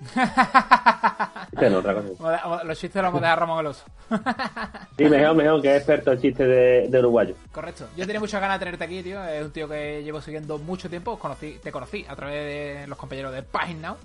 [0.00, 2.08] Chiste no, otra cosa.
[2.18, 3.84] Vamos a- Los chistes los vamos a dejar a Ramón el Oso.
[4.96, 7.34] Sí, mejor, mejor, que es experto en chistes de, de uruguayo.
[7.52, 7.88] Correcto.
[7.96, 9.22] Yo tenía muchas ganas de tenerte aquí, tío.
[9.24, 11.12] Es un tío que llevo siguiendo mucho tiempo.
[11.12, 13.96] Os Conocí, te conocí a través de los compañeros de Pine Now.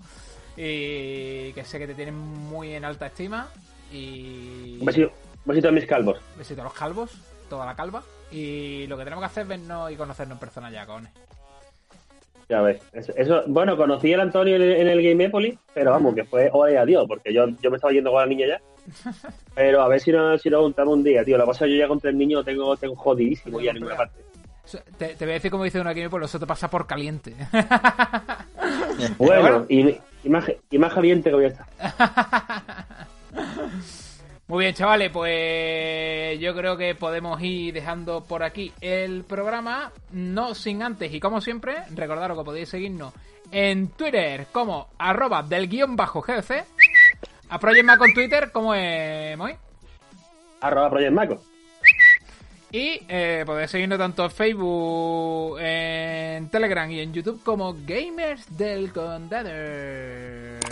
[0.57, 3.47] Y que sé que te tienen muy en alta estima.
[3.91, 4.77] Y.
[4.79, 5.13] Un besito, un
[5.45, 6.19] besito a mis calvos.
[6.37, 7.11] Besito a los calvos,
[7.49, 8.03] toda la calva.
[8.31, 11.11] Y lo que tenemos que hacer es vernos y conocernos en persona ya, cojones.
[12.49, 12.81] Ya ves.
[12.93, 16.49] Eso, eso- bueno, conocí al Antonio en el, en el Gamepolis, pero vamos, que fue
[16.53, 18.61] hora y adiós, porque yo, yo me estaba yendo con la niña ya.
[19.55, 21.37] Pero a ver si nos, si nos juntamos un día, tío.
[21.37, 23.73] Lo que pasa es que yo ya con tres niños tengo, tengo jodidísimo ya a
[23.73, 24.19] ninguna parte.
[24.97, 27.33] Te, te voy a decir como dice uno aquí, pues eso te pasa por caliente.
[29.17, 29.89] Bueno, y,
[30.23, 31.65] y más, y más caliente que voy a estar.
[34.47, 40.53] Muy bien, chavales, pues yo creo que podemos ir dejando por aquí el programa, no
[40.53, 43.11] sin antes y como siempre, recordaros que podéis seguirnos
[43.51, 46.63] en Twitter como arroba del guion bajo GDC,
[47.49, 49.55] a Project con Twitter como es Moy,
[50.61, 51.54] Arroba Project.
[52.75, 58.91] Y eh, podéis seguirnos tanto en Facebook, en Telegram y en YouTube como Gamers del
[58.91, 59.49] Condado.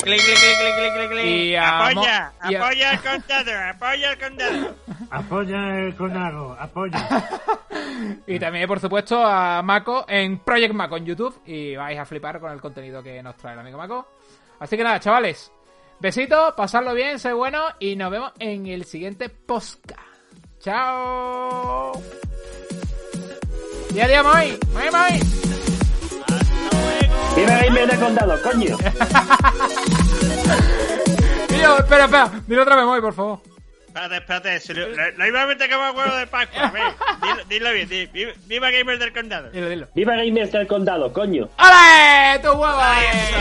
[0.01, 1.25] Clic, clic, clic, clic, clic, clic, clic.
[1.25, 4.75] Y a apoya, Mo- y a- apoya al contador, apoya al contador.
[5.11, 7.07] Apoya el conago, apoya.
[8.27, 11.41] Y también, por supuesto, a Mako en Project Mako en YouTube.
[11.45, 14.07] Y vais a flipar con el contenido que nos trae el amigo Mako.
[14.59, 15.51] Así que nada, chavales.
[15.99, 17.61] Besitos, pasadlo bien, sé bueno.
[17.79, 20.01] Y nos vemos en el siguiente podcast.
[20.63, 21.91] ¡Chao!
[23.89, 24.57] Día a día, Moy.
[24.71, 25.19] Moy, Moy.
[27.35, 28.77] ¡Viva Gamer del Condado, coño!
[31.49, 32.31] Tío, espera, espera.
[32.47, 33.39] Dilo otra vez, Moy, por favor.
[33.87, 36.71] Espérate, espérate, se lo, lo, iba a meter como huevo de Pascua.
[37.21, 39.49] Dilo, dilo bien, viva, viva Gamers del Condado.
[39.51, 39.87] Dilo, dilo.
[39.93, 41.49] ¡Viva Gamer del Condado, coño!
[41.57, 42.39] ¡Ale!
[42.39, 42.81] ¡Tu huevo!
[43.01, 43.33] eh!